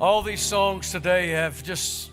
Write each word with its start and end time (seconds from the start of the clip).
All 0.00 0.22
these 0.22 0.40
songs 0.40 0.92
today 0.92 1.28
have 1.32 1.62
just 1.62 2.10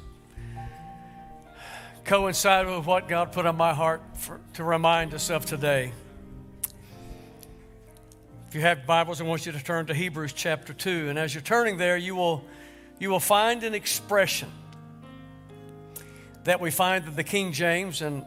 coincided 2.04 2.76
with 2.76 2.86
what 2.86 3.08
God 3.08 3.32
put 3.32 3.46
on 3.46 3.56
my 3.56 3.74
heart 3.74 4.02
for, 4.16 4.42
to 4.56 4.66
remind 4.66 5.14
us 5.14 5.30
of 5.30 5.46
today. 5.46 5.94
If 8.50 8.56
you 8.56 8.60
have 8.60 8.86
Bibles, 8.86 9.22
I 9.22 9.24
want 9.24 9.46
you 9.46 9.54
to 9.54 9.64
turn 9.64 9.86
to 9.86 9.94
Hebrews 9.94 10.34
chapter 10.34 10.74
2. 10.74 11.08
And 11.08 11.18
as 11.18 11.34
you're 11.34 11.42
turning 11.42 11.78
there, 11.78 11.96
you 11.96 12.14
will, 12.14 12.44
you 13.00 13.10
will 13.10 13.22
find 13.22 13.64
an 13.64 13.74
expression 13.74 14.52
that 16.44 16.60
we 16.60 16.72
find 16.72 17.08
in 17.08 17.16
the 17.16 17.24
King 17.24 17.54
James, 17.54 18.02
and 18.02 18.26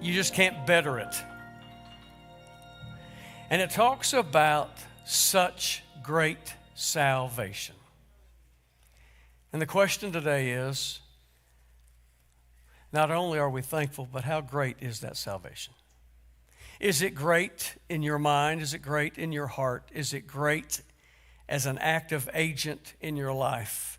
you 0.00 0.14
just 0.14 0.32
can't 0.32 0.66
better 0.66 0.98
it. 0.98 1.14
And 3.50 3.60
it 3.60 3.68
talks 3.68 4.14
about 4.14 4.70
such 5.04 5.82
great 6.02 6.54
salvation. 6.74 7.74
And 9.52 9.60
the 9.60 9.66
question 9.66 10.12
today 10.12 10.50
is 10.50 11.00
not 12.92 13.10
only 13.10 13.38
are 13.38 13.50
we 13.50 13.62
thankful, 13.62 14.08
but 14.10 14.24
how 14.24 14.40
great 14.40 14.76
is 14.80 15.00
that 15.00 15.16
salvation? 15.16 15.74
Is 16.78 17.02
it 17.02 17.14
great 17.14 17.76
in 17.88 18.02
your 18.02 18.18
mind? 18.18 18.62
Is 18.62 18.74
it 18.74 18.78
great 18.78 19.18
in 19.18 19.32
your 19.32 19.48
heart? 19.48 19.88
Is 19.92 20.14
it 20.14 20.26
great 20.26 20.82
as 21.48 21.66
an 21.66 21.78
active 21.78 22.28
agent 22.32 22.94
in 23.00 23.16
your 23.16 23.32
life? 23.32 23.98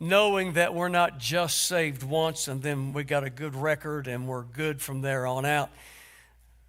Knowing 0.00 0.54
that 0.54 0.74
we're 0.74 0.88
not 0.88 1.18
just 1.18 1.64
saved 1.64 2.02
once 2.02 2.48
and 2.48 2.62
then 2.62 2.92
we 2.92 3.04
got 3.04 3.24
a 3.24 3.30
good 3.30 3.54
record 3.54 4.06
and 4.06 4.26
we're 4.26 4.42
good 4.42 4.80
from 4.80 5.02
there 5.02 5.26
on 5.26 5.44
out. 5.44 5.70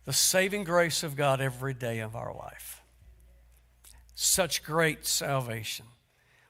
The 0.06 0.14
saving 0.14 0.64
grace 0.64 1.04
of 1.04 1.16
God 1.16 1.42
every 1.42 1.74
day 1.74 2.00
of 2.00 2.16
our 2.16 2.34
life. 2.34 2.82
Such 4.16 4.64
great 4.64 5.06
salvation. 5.06 5.86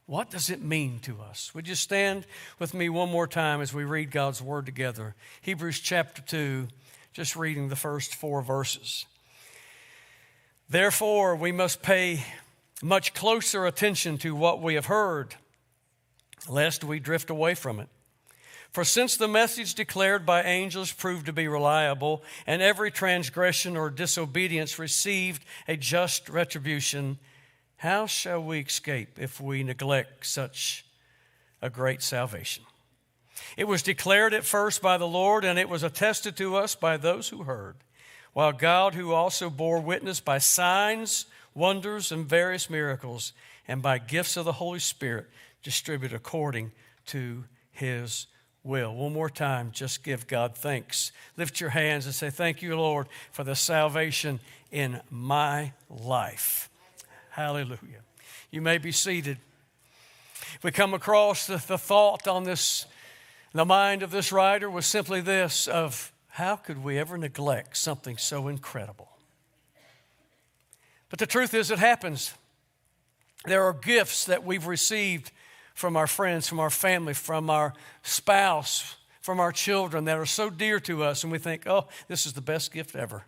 What 0.08 0.30
does 0.30 0.50
it 0.50 0.62
mean 0.62 1.00
to 1.00 1.20
us? 1.20 1.54
Would 1.54 1.68
you 1.68 1.76
stand 1.76 2.26
with 2.60 2.74
me 2.74 2.88
one 2.88 3.12
more 3.12 3.28
time 3.28 3.60
as 3.60 3.74
we 3.74 3.84
read 3.84 4.10
God's 4.10 4.42
Word 4.42 4.66
together? 4.66 5.16
Hebrews 5.42 5.82
chapter 5.82 6.22
2, 6.22 6.70
just 7.12 7.36
reading 7.36 7.68
the 7.68 7.76
first 7.76 8.16
four 8.16 8.42
verses. 8.42 9.06
Therefore, 10.70 11.36
we 11.36 11.52
must 11.52 11.82
pay 11.82 12.24
much 12.82 13.14
closer 13.14 13.66
attention 13.66 14.18
to 14.20 14.34
what 14.34 14.62
we 14.62 14.76
have 14.76 14.86
heard, 14.86 15.36
lest 16.48 16.86
we 16.86 17.02
drift 17.02 17.30
away 17.30 17.54
from 17.54 17.82
it. 17.82 17.90
For 18.72 18.86
since 18.86 19.18
the 19.18 19.28
message 19.28 19.74
declared 19.74 20.26
by 20.26 20.44
angels 20.44 20.94
proved 20.94 21.26
to 21.26 21.34
be 21.34 21.50
reliable, 21.50 22.24
and 22.46 22.62
every 22.62 22.92
transgression 22.92 23.76
or 23.76 23.90
disobedience 23.90 24.80
received 24.80 25.44
a 25.68 25.76
just 25.76 26.30
retribution, 26.30 27.20
how 27.78 28.08
shall 28.08 28.44
we 28.44 28.60
escape 28.60 29.20
if 29.20 29.40
we 29.40 29.64
neglect 29.64 30.26
such 30.26 30.86
a 31.62 31.70
great 31.70 32.02
salvation? 32.02 32.64
It 33.56 33.68
was 33.68 33.84
declared 33.84 34.34
at 34.34 34.44
first 34.44 34.82
by 34.82 34.98
the 34.98 35.08
Lord, 35.08 35.46
and 35.46 35.60
it 35.60 35.70
was 35.70 35.84
attested 35.84 36.36
to 36.38 36.56
us 36.56 36.76
by 36.76 36.98
those 36.98 37.30
who 37.30 37.44
heard, 37.44 37.76
while 38.34 38.52
God, 38.52 38.96
who 38.96 39.14
also 39.14 39.50
bore 39.50 39.80
witness 39.80 40.20
by 40.20 40.40
signs, 40.40 41.28
wonders, 41.54 42.12
and 42.12 42.28
various 42.28 42.70
miracles, 42.70 43.34
and 43.68 43.82
by 43.82 44.00
gifts 44.00 44.38
of 44.38 44.46
the 44.46 44.54
Holy 44.54 44.80
Spirit, 44.80 45.28
distributed 45.62 46.16
according 46.16 46.72
to 47.08 47.44
his 47.72 48.26
will. 48.64 48.94
One 48.96 49.14
more 49.14 49.30
time, 49.30 49.72
just 49.72 50.04
give 50.04 50.26
God 50.26 50.56
thanks. 50.56 51.12
Lift 51.36 51.62
your 51.62 51.70
hands 51.72 52.06
and 52.06 52.16
say, 52.16 52.30
Thank 52.30 52.62
you, 52.62 52.76
Lord, 52.76 53.08
for 53.32 53.44
the 53.44 53.56
salvation 53.56 54.40
in 54.72 55.00
my 55.10 55.74
life. 55.90 56.70
Hallelujah. 57.38 58.02
You 58.50 58.64
may 58.64 58.80
be 58.80 58.92
seated. 58.92 59.38
We 60.64 60.72
come 60.72 60.96
across 60.96 61.46
the, 61.46 61.58
the 61.68 61.78
thought 61.78 62.28
on 62.28 62.46
this, 62.46 62.88
the 63.54 63.64
mind 63.64 64.02
of 64.02 64.10
this 64.10 64.32
writer 64.32 64.72
was 64.72 64.88
simply 64.88 65.22
this 65.22 65.68
of 65.68 66.12
how 66.30 66.56
could 66.56 66.84
we 66.84 66.98
ever 66.98 67.16
neglect 67.16 67.78
something 67.78 68.18
so 68.18 68.48
incredible? 68.48 69.10
But 71.10 71.20
the 71.20 71.28
truth 71.28 71.54
is, 71.54 71.70
it 71.70 71.78
happens. 71.78 72.34
There 73.46 73.66
are 73.66 73.74
gifts 73.74 74.26
that 74.26 74.44
we've 74.44 74.66
received 74.66 75.32
from 75.76 75.96
our 75.96 76.08
friends, 76.08 76.48
from 76.50 76.60
our 76.60 76.72
family, 76.72 77.14
from 77.14 77.52
our 77.52 77.74
spouse, 78.02 78.96
from 79.22 79.40
our 79.40 79.52
children 79.52 80.06
that 80.06 80.18
are 80.18 80.26
so 80.26 80.50
dear 80.50 80.80
to 80.80 81.04
us, 81.04 81.22
and 81.22 81.32
we 81.32 81.38
think, 81.38 81.68
oh, 81.68 81.88
this 82.08 82.26
is 82.26 82.34
the 82.34 82.42
best 82.42 82.74
gift 82.74 82.96
ever. 82.96 83.26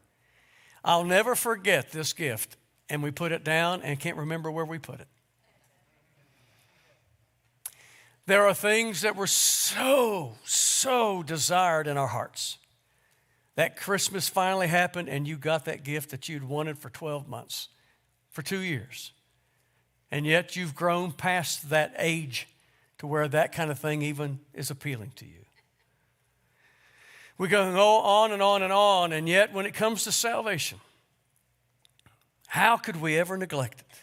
I'll 0.84 1.03
never 1.03 1.36
forget 1.36 1.92
this 1.92 2.12
gift 2.12 2.58
and 2.89 3.03
we 3.03 3.11
put 3.11 3.31
it 3.31 3.44
down 3.44 3.81
and 3.81 4.00
can't 4.00 4.17
remember 4.17 4.50
where 4.50 4.66
we 4.66 4.79
put 4.79 5.00
it. 5.00 5.07
There 8.25 8.45
are 8.45 8.53
things 8.53 9.01
that 9.01 9.16
were 9.16 9.27
so, 9.27 10.35
so 10.44 11.23
desired 11.23 11.88
in 11.88 11.97
our 11.97 12.07
hearts. 12.07 12.57
That 13.55 13.75
Christmas 13.75 14.29
finally 14.29 14.67
happened, 14.67 15.09
and 15.09 15.27
you 15.27 15.35
got 15.35 15.66
that 15.66 15.83
gift 15.83 16.11
that 16.11 16.29
you'd 16.29 16.44
wanted 16.44 16.77
for 16.77 16.89
12 16.89 17.27
months, 17.27 17.69
for 18.29 18.41
two 18.41 18.59
years. 18.59 19.11
And 20.11 20.25
yet 20.25 20.56
you've 20.56 20.75
grown 20.75 21.11
past 21.11 21.69
that 21.71 21.94
age 21.97 22.47
to 23.00 23.07
where 23.07 23.27
that 23.27 23.51
kind 23.51 23.71
of 23.71 23.79
thing 23.79 24.01
even 24.01 24.39
is 24.53 24.69
appealing 24.69 25.11
to 25.16 25.25
you. 25.25 25.45
We 27.38 27.47
go 27.47 27.63
on 27.63 28.31
and 28.31 28.41
on 28.41 28.61
and 28.61 28.71
on, 28.71 29.11
and 29.11 29.27
yet 29.27 29.53
when 29.53 29.66
it 29.66 29.73
comes 29.73 30.03
to 30.03 30.11
salvation, 30.11 30.79
how 32.50 32.78
could 32.78 33.00
we 33.00 33.16
ever 33.16 33.38
neglect 33.38 33.82
it? 33.82 33.98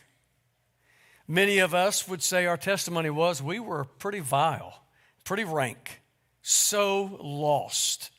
Many 1.27 1.59
of 1.59 1.75
us 1.75 2.07
would 2.07 2.23
say 2.23 2.47
our 2.47 2.57
testimony 2.57 3.11
was 3.11 3.43
we 3.43 3.59
were 3.59 3.85
pretty 3.85 4.21
vile, 4.21 4.85
pretty 5.25 5.43
rank, 5.43 6.01
so 6.43 7.19
lost. 7.21 8.13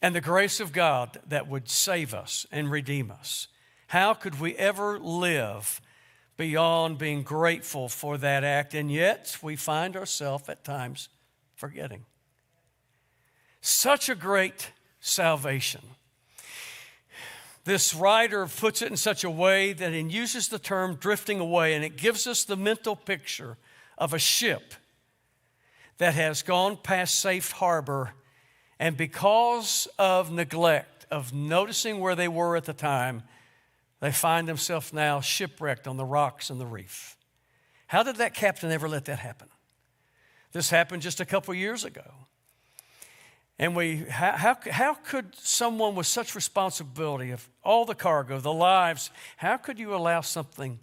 And 0.00 0.14
the 0.14 0.20
grace 0.20 0.60
of 0.60 0.72
God 0.72 1.18
that 1.26 1.48
would 1.48 1.68
save 1.68 2.14
us 2.14 2.46
and 2.52 2.70
redeem 2.70 3.10
us. 3.10 3.48
How 3.88 4.14
could 4.14 4.38
we 4.38 4.54
ever 4.54 5.00
live 5.00 5.80
beyond 6.36 6.96
being 6.96 7.24
grateful 7.24 7.88
for 7.88 8.16
that 8.18 8.44
act? 8.44 8.72
And 8.72 8.88
yet 8.88 9.36
we 9.42 9.56
find 9.56 9.96
ourselves 9.96 10.48
at 10.48 10.62
times 10.62 11.08
forgetting. 11.56 12.04
Such 13.60 14.08
a 14.08 14.14
great 14.14 14.70
salvation 15.00 15.80
this 17.64 17.94
writer 17.94 18.46
puts 18.46 18.82
it 18.82 18.90
in 18.90 18.96
such 18.96 19.24
a 19.24 19.30
way 19.30 19.72
that 19.72 19.92
he 19.92 20.00
uses 20.00 20.48
the 20.48 20.58
term 20.58 20.96
drifting 20.96 21.40
away, 21.40 21.74
and 21.74 21.84
it 21.84 21.96
gives 21.96 22.26
us 22.26 22.44
the 22.44 22.56
mental 22.56 22.94
picture 22.94 23.56
of 23.96 24.12
a 24.12 24.18
ship 24.18 24.74
that 25.98 26.14
has 26.14 26.42
gone 26.42 26.76
past 26.76 27.20
safe 27.20 27.52
harbor, 27.52 28.12
and 28.78 28.96
because 28.96 29.88
of 29.98 30.30
neglect, 30.30 31.06
of 31.10 31.32
noticing 31.32 32.00
where 32.00 32.14
they 32.14 32.28
were 32.28 32.56
at 32.56 32.64
the 32.64 32.72
time, 32.72 33.22
they 34.00 34.12
find 34.12 34.46
themselves 34.46 34.92
now 34.92 35.20
shipwrecked 35.20 35.88
on 35.88 35.96
the 35.96 36.04
rocks 36.04 36.50
and 36.50 36.60
the 36.60 36.66
reef. 36.66 37.16
How 37.86 38.02
did 38.02 38.16
that 38.16 38.34
captain 38.34 38.70
ever 38.70 38.88
let 38.88 39.06
that 39.06 39.20
happen? 39.20 39.48
This 40.52 40.68
happened 40.68 41.02
just 41.02 41.20
a 41.20 41.24
couple 41.24 41.54
years 41.54 41.84
ago. 41.84 42.12
And 43.58 43.76
we, 43.76 43.98
how, 43.98 44.56
how 44.70 44.94
could 44.94 45.34
someone 45.36 45.94
with 45.94 46.06
such 46.06 46.34
responsibility 46.34 47.30
of 47.30 47.48
all 47.62 47.84
the 47.84 47.94
cargo, 47.94 48.40
the 48.40 48.52
lives, 48.52 49.10
how 49.36 49.56
could 49.56 49.78
you 49.78 49.94
allow 49.94 50.22
something 50.22 50.80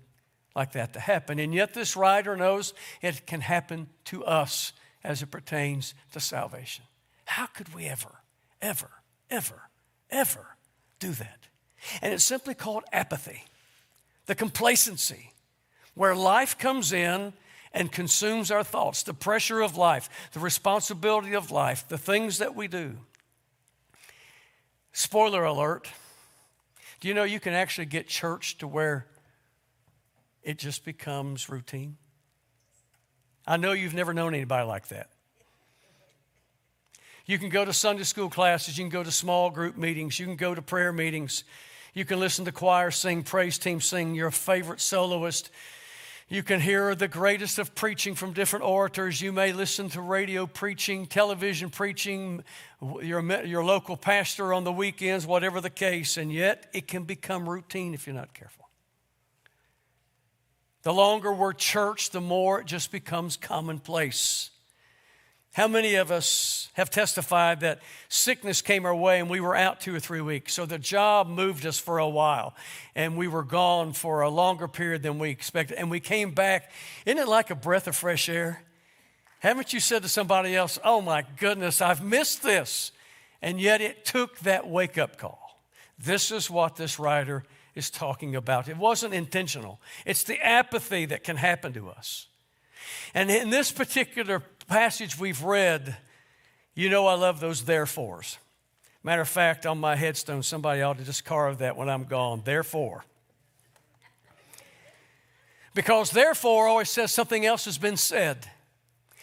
like 0.56 0.72
that 0.72 0.94
to 0.94 1.00
happen? 1.00 1.38
And 1.38 1.54
yet, 1.54 1.74
this 1.74 1.98
writer 1.98 2.38
knows 2.38 2.74
it 3.02 3.26
can 3.26 3.42
happen 3.42 3.88
to 4.06 4.24
us 4.24 4.72
as 5.04 5.22
it 5.22 5.32
pertains 5.32 5.94
to 6.14 6.22
salvation. 6.22 6.86
How 7.26 7.46
could 7.46 7.74
we 7.74 7.88
ever, 7.88 8.22
ever, 8.62 8.90
ever, 9.30 9.70
ever 10.10 10.56
do 11.00 11.12
that? 11.12 11.40
And 12.02 12.14
it's 12.14 12.24
simply 12.24 12.54
called 12.54 12.84
apathy, 12.94 13.44
the 14.28 14.36
complacency, 14.36 15.34
where 15.94 16.16
life 16.16 16.58
comes 16.58 16.94
in 16.94 17.34
and 17.74 17.92
consumes 17.92 18.52
our 18.52 18.64
thoughts, 18.64 19.04
the 19.04 19.14
pressure 19.14 19.62
of 19.62 19.78
life, 19.78 20.10
the 20.34 20.40
responsibility 20.40 21.34
of 21.34 21.52
life, 21.52 21.88
the 21.88 21.98
things 21.98 22.38
that 22.40 22.56
we 22.56 22.68
do. 22.68 22.98
Spoiler 24.92 25.44
alert 25.44 25.90
do 27.02 27.08
you 27.08 27.16
know 27.16 27.24
you 27.24 27.40
can 27.40 27.54
actually 27.54 27.88
get 27.88 28.08
church 28.08 28.60
to 28.60 28.68
where 28.68 29.08
it 30.44 30.60
just 30.60 30.86
becomes 30.86 31.50
routine? 31.50 31.98
I 33.46 33.58
know 33.58 33.72
you've 33.72 33.96
never 33.96 34.14
known 34.14 34.36
anybody 34.36 34.68
like 34.68 34.88
that. 34.90 35.10
You 37.26 37.40
can 37.40 37.50
go 37.50 37.66
to 37.66 37.74
Sunday 37.74 38.04
school 38.04 38.30
classes, 38.30 38.78
you 38.78 38.84
can 38.84 38.92
go 38.92 39.04
to 39.04 39.12
small 39.12 39.50
group 39.50 39.78
meetings, 39.78 40.20
you 40.20 40.28
can 40.28 40.36
go 40.36 40.54
to 40.54 40.62
prayer 40.62 40.94
meetings, 40.94 41.44
you 41.96 42.06
can 42.06 42.20
listen 42.20 42.46
to 42.46 42.52
choir 42.52 42.92
sing, 42.92 43.24
praise 43.24 43.58
team 43.58 43.82
sing, 43.82 44.14
your 44.14 44.30
favorite 44.30 44.80
soloist. 44.80 45.50
You 46.32 46.44
can 46.44 46.62
hear 46.62 46.96
the 46.96 47.10
greatest 47.10 47.60
of 47.60 47.76
preaching 47.76 48.16
from 48.16 48.32
different 48.32 48.64
orators. 48.64 49.20
You 49.20 49.34
may 49.34 49.52
listen 49.52 49.90
to 49.90 50.00
radio 50.00 50.48
preaching, 50.48 51.06
television 51.06 51.70
preaching, 51.70 52.46
your, 53.02 53.22
your 53.44 53.66
local 53.66 53.98
pastor 53.98 54.54
on 54.54 54.64
the 54.64 54.72
weekends, 54.72 55.28
whatever 55.28 55.60
the 55.60 55.70
case, 55.70 56.16
and 56.16 56.32
yet 56.32 56.68
it 56.72 56.88
can 56.88 57.04
become 57.04 57.50
routine 57.50 57.94
if 57.94 58.08
you're 58.08 58.16
not 58.16 58.34
careful. 58.34 58.70
The 60.84 60.94
longer 60.94 61.34
we're 61.34 61.52
church, 61.52 62.12
the 62.12 62.22
more 62.22 62.62
it 62.62 62.66
just 62.66 62.94
becomes 62.94 63.36
commonplace. 63.36 64.51
How 65.54 65.68
many 65.68 65.96
of 65.96 66.12
us 66.12 66.70
have 66.74 66.90
testified 66.90 67.60
that 67.60 67.82
sickness 68.08 68.62
came 68.62 68.86
our 68.86 68.96
way 68.96 69.20
and 69.20 69.30
we 69.30 69.42
were 69.42 69.56
out 69.56 69.82
two 69.82 69.94
or 69.94 70.00
three 70.00 70.22
weeks? 70.22 70.54
So 70.54 70.66
the 70.66 70.80
job 70.80 71.28
moved 71.28 71.66
us 71.66 71.78
for 71.78 71.98
a 71.98 72.08
while 72.08 72.56
and 72.96 73.18
we 73.18 73.28
were 73.28 73.44
gone 73.44 73.92
for 73.92 74.22
a 74.22 74.30
longer 74.30 74.70
period 74.70 75.04
than 75.04 75.20
we 75.20 75.30
expected. 75.30 75.78
And 75.78 75.92
we 75.92 76.00
came 76.00 76.32
back. 76.32 76.72
Isn't 77.06 77.18
it 77.18 77.28
like 77.28 77.50
a 77.50 77.56
breath 77.56 77.88
of 77.88 77.98
fresh 77.98 78.30
air? 78.30 78.64
Haven't 79.40 79.74
you 79.74 79.82
said 79.82 80.04
to 80.04 80.10
somebody 80.10 80.56
else, 80.56 80.80
Oh 80.86 81.02
my 81.02 81.26
goodness, 81.38 81.82
I've 81.82 82.02
missed 82.02 82.44
this? 82.44 82.94
And 83.42 83.60
yet 83.60 83.82
it 83.82 84.06
took 84.06 84.40
that 84.40 84.70
wake 84.70 84.98
up 84.98 85.18
call. 85.18 85.60
This 86.00 86.32
is 86.32 86.50
what 86.50 86.78
this 86.78 86.98
writer 86.98 87.44
is 87.76 87.90
talking 87.90 88.38
about. 88.38 88.70
It 88.70 88.78
wasn't 88.78 89.14
intentional, 89.14 89.82
it's 90.06 90.24
the 90.24 90.40
apathy 90.40 91.06
that 91.08 91.26
can 91.26 91.36
happen 91.36 91.74
to 91.74 91.90
us. 91.90 92.28
And 93.14 93.30
in 93.30 93.50
this 93.50 93.72
particular 93.72 94.42
passage 94.72 95.20
we've 95.20 95.44
read, 95.44 95.98
you 96.76 96.90
know 96.90 97.06
I 97.06 97.16
love 97.16 97.42
those 97.42 97.64
therefores. 97.64 98.38
Matter 99.04 99.22
of 99.22 99.28
fact, 99.28 99.66
on 99.66 99.78
my 99.78 99.98
headstone, 99.98 100.44
somebody 100.44 100.82
ought 100.82 100.98
to 100.98 101.04
just 101.04 101.26
carve 101.26 101.58
that 101.58 101.76
when 101.76 101.90
I'm 101.90 102.06
gone. 102.06 102.44
Therefore. 102.46 103.04
Because 105.74 106.12
therefore 106.12 106.68
always 106.68 106.90
says 106.90 107.12
something 107.12 107.46
else 107.46 107.66
has 107.66 107.78
been 107.78 107.98
said. 107.98 108.48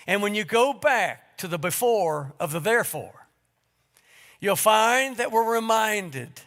And 0.06 0.20
when 0.20 0.34
you 0.34 0.44
go 0.44 0.74
back 0.74 1.38
to 1.38 1.48
the 1.48 1.58
before 1.58 2.34
of 2.38 2.52
the 2.52 2.60
therefore, 2.60 3.26
you'll 4.40 4.54
find 4.54 5.16
that 5.16 5.32
we're 5.32 5.50
reminded 5.50 6.42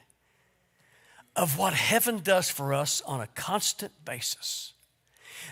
of 1.36 1.58
what 1.58 1.74
heaven 1.74 2.20
does 2.20 2.52
for 2.52 2.72
us 2.72 3.02
on 3.08 3.20
a 3.20 3.28
constant 3.28 4.06
basis. 4.06 4.74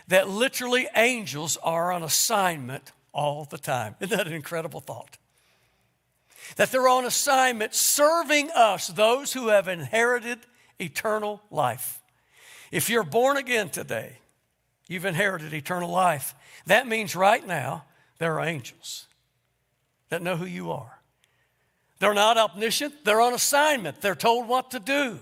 That 0.07 0.29
literally 0.29 0.87
angels 0.95 1.57
are 1.63 1.91
on 1.91 2.03
assignment 2.03 2.91
all 3.19 3.43
the 3.43 3.57
time. 3.57 3.95
Isn't 3.99 4.15
that 4.17 4.27
an 4.27 4.33
incredible 4.33 4.79
thought? 4.79 5.17
That 6.55 6.71
they're 6.71 6.87
on 6.87 7.03
assignment 7.03 7.75
serving 7.75 8.49
us, 8.51 8.87
those 8.87 9.33
who 9.33 9.49
have 9.49 9.67
inherited 9.67 10.39
eternal 10.79 11.41
life. 11.51 11.99
If 12.71 12.89
you're 12.89 13.03
born 13.03 13.35
again 13.35 13.69
today, 13.69 14.19
you've 14.87 15.03
inherited 15.03 15.53
eternal 15.53 15.89
life. 15.89 16.33
That 16.65 16.87
means 16.87 17.13
right 17.13 17.45
now 17.45 17.83
there 18.19 18.39
are 18.39 18.45
angels 18.45 19.07
that 20.07 20.21
know 20.21 20.37
who 20.37 20.45
you 20.45 20.71
are. 20.71 21.01
They're 21.99 22.13
not 22.13 22.37
omniscient, 22.37 23.03
they're 23.03 23.19
on 23.19 23.33
assignment. 23.33 23.99
They're 23.99 24.15
told 24.15 24.47
what 24.47 24.71
to 24.71 24.79
do. 24.79 25.19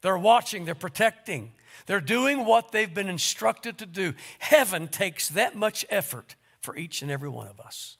They're 0.00 0.18
watching, 0.18 0.64
they're 0.64 0.74
protecting, 0.74 1.52
they're 1.86 2.00
doing 2.00 2.44
what 2.44 2.72
they've 2.72 2.92
been 2.92 3.08
instructed 3.08 3.78
to 3.78 3.86
do. 3.86 4.14
Heaven 4.40 4.88
takes 4.88 5.28
that 5.28 5.54
much 5.54 5.86
effort 5.88 6.34
for 6.62 6.76
each 6.76 7.02
and 7.02 7.10
every 7.10 7.28
one 7.28 7.48
of 7.48 7.60
us. 7.60 7.98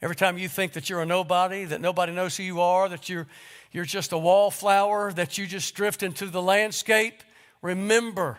Every 0.00 0.14
time 0.14 0.38
you 0.38 0.48
think 0.48 0.74
that 0.74 0.88
you're 0.88 1.02
a 1.02 1.06
nobody, 1.06 1.64
that 1.64 1.80
nobody 1.80 2.12
knows 2.12 2.36
who 2.36 2.44
you 2.44 2.60
are, 2.60 2.88
that 2.88 3.08
you're, 3.08 3.26
you're 3.72 3.84
just 3.84 4.12
a 4.12 4.18
wallflower, 4.18 5.12
that 5.14 5.38
you 5.38 5.46
just 5.46 5.74
drift 5.74 6.04
into 6.04 6.26
the 6.26 6.42
landscape, 6.42 7.24
remember 7.62 8.38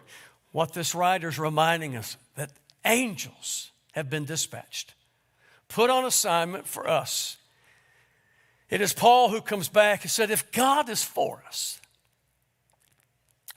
what 0.51 0.73
this 0.73 0.95
writer's 0.95 1.38
reminding 1.38 1.97
us 1.97 2.15
that 2.35 2.53
angels 2.85 3.71
have 3.91 4.09
been 4.09 4.23
dispatched, 4.23 4.94
put 5.67 5.89
on 5.89 6.06
assignment 6.06 6.65
for 6.65 6.88
us. 6.88 7.35
It 8.69 8.79
is 8.79 8.94
Paul 8.94 9.29
who 9.29 9.41
comes 9.41 9.67
back 9.67 10.03
and 10.03 10.11
said, 10.11 10.31
If 10.31 10.51
God 10.53 10.88
is 10.88 11.03
for 11.03 11.44
us, 11.45 11.81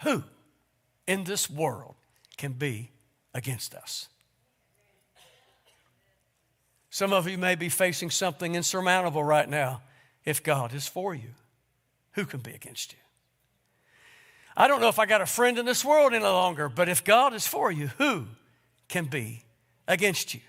who 0.02 0.25
in 1.06 1.22
this 1.22 1.49
world 1.49 1.94
can 2.37 2.52
be 2.52 2.90
against 3.32 3.75
us? 3.75 4.08
Some 6.93 7.15
of 7.15 7.27
you 7.27 7.39
may 7.39 7.55
be 7.55 7.71
facing 7.71 8.11
something 8.11 8.55
insurmountable 8.55 9.25
right 9.25 9.49
now. 9.49 9.81
If 10.27 10.43
God 10.43 10.75
is 10.75 10.87
for 10.87 11.15
you, 11.15 11.31
who 12.12 12.27
can 12.27 12.41
be 12.41 12.53
against 12.53 12.93
you? 12.93 12.99
I 14.55 14.69
don't 14.69 14.83
know 14.83 14.91
if 14.91 14.99
I 14.99 15.06
got 15.06 15.23
a 15.23 15.27
friend 15.27 15.59
in 15.59 15.65
this 15.65 15.87
world 15.87 16.12
any 16.12 16.23
longer, 16.23 16.69
but 16.69 16.91
if 16.91 17.03
God 17.03 17.33
is 17.33 17.47
for 17.47 17.73
you, 17.73 17.87
who 17.97 18.27
can 18.89 19.06
be 19.06 19.43
against 19.89 20.35
you? 20.35 20.43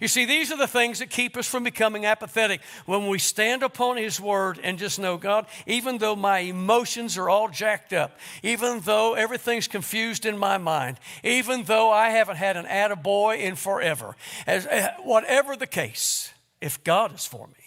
You 0.00 0.08
see, 0.08 0.24
these 0.24 0.50
are 0.50 0.56
the 0.56 0.66
things 0.66 0.98
that 0.98 1.10
keep 1.10 1.36
us 1.36 1.46
from 1.46 1.64
becoming 1.64 2.06
apathetic. 2.06 2.60
When 2.86 3.06
we 3.06 3.18
stand 3.18 3.62
upon 3.62 3.96
His 3.96 4.20
Word 4.20 4.58
and 4.62 4.78
just 4.78 4.98
know, 4.98 5.16
God, 5.16 5.46
even 5.66 5.98
though 5.98 6.16
my 6.16 6.40
emotions 6.40 7.16
are 7.18 7.28
all 7.28 7.48
jacked 7.48 7.92
up, 7.92 8.18
even 8.42 8.80
though 8.80 9.14
everything's 9.14 9.68
confused 9.68 10.26
in 10.26 10.38
my 10.38 10.58
mind, 10.58 10.98
even 11.22 11.64
though 11.64 11.90
I 11.90 12.10
haven't 12.10 12.36
had 12.36 12.56
an 12.56 12.66
attaboy 12.66 13.38
in 13.38 13.56
forever, 13.56 14.16
as, 14.46 14.66
uh, 14.66 14.88
whatever 15.02 15.56
the 15.56 15.66
case, 15.66 16.32
if 16.60 16.82
God 16.82 17.14
is 17.14 17.26
for 17.26 17.46
me, 17.46 17.64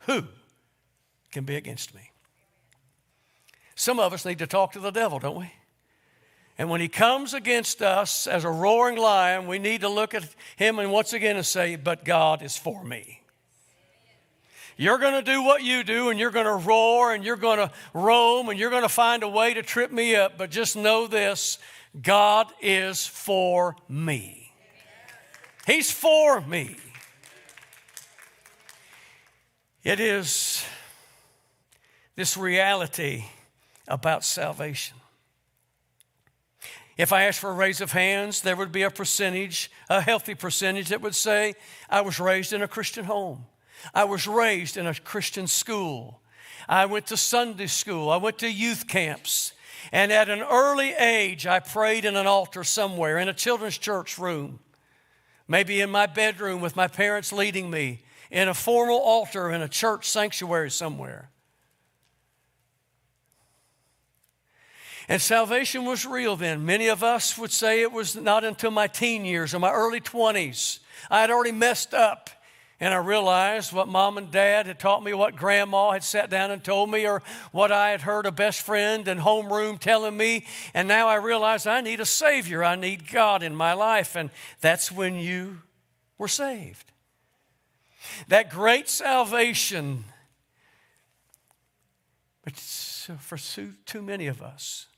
who 0.00 0.24
can 1.32 1.44
be 1.44 1.56
against 1.56 1.94
me? 1.94 2.10
Some 3.74 3.98
of 3.98 4.12
us 4.12 4.24
need 4.24 4.38
to 4.38 4.46
talk 4.46 4.72
to 4.72 4.80
the 4.80 4.92
devil, 4.92 5.18
don't 5.18 5.38
we? 5.38 5.52
And 6.56 6.70
when 6.70 6.80
he 6.80 6.88
comes 6.88 7.34
against 7.34 7.82
us 7.82 8.26
as 8.26 8.44
a 8.44 8.50
roaring 8.50 8.96
lion, 8.96 9.46
we 9.46 9.58
need 9.58 9.80
to 9.80 9.88
look 9.88 10.14
at 10.14 10.24
him 10.56 10.78
and 10.78 10.92
once 10.92 11.12
again 11.12 11.36
and 11.36 11.44
say, 11.44 11.76
But 11.76 12.04
God 12.04 12.42
is 12.42 12.56
for 12.56 12.84
me. 12.84 13.20
You're 14.76 14.98
going 14.98 15.14
to 15.14 15.22
do 15.22 15.42
what 15.42 15.62
you 15.62 15.84
do, 15.84 16.10
and 16.10 16.18
you're 16.18 16.32
going 16.32 16.46
to 16.46 16.66
roar, 16.66 17.14
and 17.14 17.24
you're 17.24 17.36
going 17.36 17.58
to 17.58 17.70
roam, 17.92 18.48
and 18.48 18.58
you're 18.58 18.70
going 18.70 18.82
to 18.82 18.88
find 18.88 19.22
a 19.22 19.28
way 19.28 19.54
to 19.54 19.62
trip 19.62 19.92
me 19.92 20.16
up. 20.16 20.36
But 20.36 20.50
just 20.50 20.76
know 20.76 21.06
this 21.06 21.58
God 22.00 22.52
is 22.60 23.06
for 23.06 23.76
me. 23.88 24.52
He's 25.66 25.90
for 25.90 26.40
me. 26.40 26.76
It 29.82 30.00
is 30.00 30.64
this 32.16 32.36
reality 32.36 33.24
about 33.86 34.24
salvation. 34.24 34.96
If 36.96 37.12
I 37.12 37.24
asked 37.24 37.40
for 37.40 37.50
a 37.50 37.54
raise 37.54 37.80
of 37.80 37.92
hands, 37.92 38.40
there 38.40 38.56
would 38.56 38.70
be 38.70 38.82
a 38.82 38.90
percentage, 38.90 39.70
a 39.90 40.00
healthy 40.00 40.34
percentage 40.34 40.90
that 40.90 41.00
would 41.00 41.14
say, 41.14 41.54
I 41.90 42.02
was 42.02 42.20
raised 42.20 42.52
in 42.52 42.62
a 42.62 42.68
Christian 42.68 43.04
home. 43.04 43.46
I 43.92 44.04
was 44.04 44.28
raised 44.28 44.76
in 44.76 44.86
a 44.86 44.94
Christian 44.94 45.46
school. 45.46 46.20
I 46.68 46.86
went 46.86 47.08
to 47.08 47.16
Sunday 47.16 47.66
school. 47.66 48.10
I 48.10 48.16
went 48.16 48.38
to 48.38 48.50
youth 48.50 48.86
camps. 48.86 49.52
And 49.92 50.12
at 50.12 50.28
an 50.28 50.42
early 50.42 50.92
age, 50.92 51.46
I 51.46 51.58
prayed 51.58 52.04
in 52.04 52.16
an 52.16 52.26
altar 52.26 52.64
somewhere, 52.64 53.18
in 53.18 53.28
a 53.28 53.34
children's 53.34 53.76
church 53.76 54.18
room, 54.18 54.60
maybe 55.48 55.80
in 55.80 55.90
my 55.90 56.06
bedroom 56.06 56.60
with 56.60 56.76
my 56.76 56.88
parents 56.88 57.32
leading 57.32 57.70
me, 57.70 58.02
in 58.30 58.48
a 58.48 58.54
formal 58.54 58.98
altar 58.98 59.50
in 59.50 59.62
a 59.62 59.68
church 59.68 60.08
sanctuary 60.08 60.70
somewhere. 60.70 61.30
And 65.08 65.20
salvation 65.20 65.84
was 65.84 66.06
real 66.06 66.36
then. 66.36 66.64
Many 66.64 66.88
of 66.88 67.02
us 67.02 67.36
would 67.36 67.52
say 67.52 67.82
it 67.82 67.92
was 67.92 68.16
not 68.16 68.44
until 68.44 68.70
my 68.70 68.86
teen 68.86 69.24
years 69.24 69.54
or 69.54 69.58
my 69.58 69.70
early 69.70 70.00
20s. 70.00 70.78
I 71.10 71.20
had 71.20 71.30
already 71.30 71.52
messed 71.52 71.94
up. 71.94 72.30
And 72.80 72.92
I 72.92 72.98
realized 72.98 73.72
what 73.72 73.86
mom 73.86 74.18
and 74.18 74.30
dad 74.30 74.66
had 74.66 74.80
taught 74.80 75.04
me, 75.04 75.14
what 75.14 75.36
grandma 75.36 75.92
had 75.92 76.02
sat 76.02 76.28
down 76.28 76.50
and 76.50 76.62
told 76.62 76.90
me, 76.90 77.06
or 77.06 77.22
what 77.52 77.70
I 77.70 77.90
had 77.90 78.00
heard 78.00 78.26
a 78.26 78.32
best 78.32 78.60
friend 78.62 79.06
and 79.06 79.20
homeroom 79.20 79.78
telling 79.78 80.16
me. 80.16 80.44
And 80.74 80.88
now 80.88 81.06
I 81.06 81.14
realize 81.14 81.66
I 81.66 81.80
need 81.80 82.00
a 82.00 82.04
Savior. 82.04 82.64
I 82.64 82.74
need 82.74 83.10
God 83.10 83.42
in 83.42 83.54
my 83.54 83.74
life. 83.74 84.16
And 84.16 84.30
that's 84.60 84.90
when 84.90 85.14
you 85.14 85.62
were 86.18 86.28
saved. 86.28 86.90
That 88.28 88.50
great 88.50 88.88
salvation, 88.88 90.04
but 92.44 92.54
for 92.54 93.38
too 93.86 94.02
many 94.02 94.26
of 94.26 94.42
us, 94.42 94.88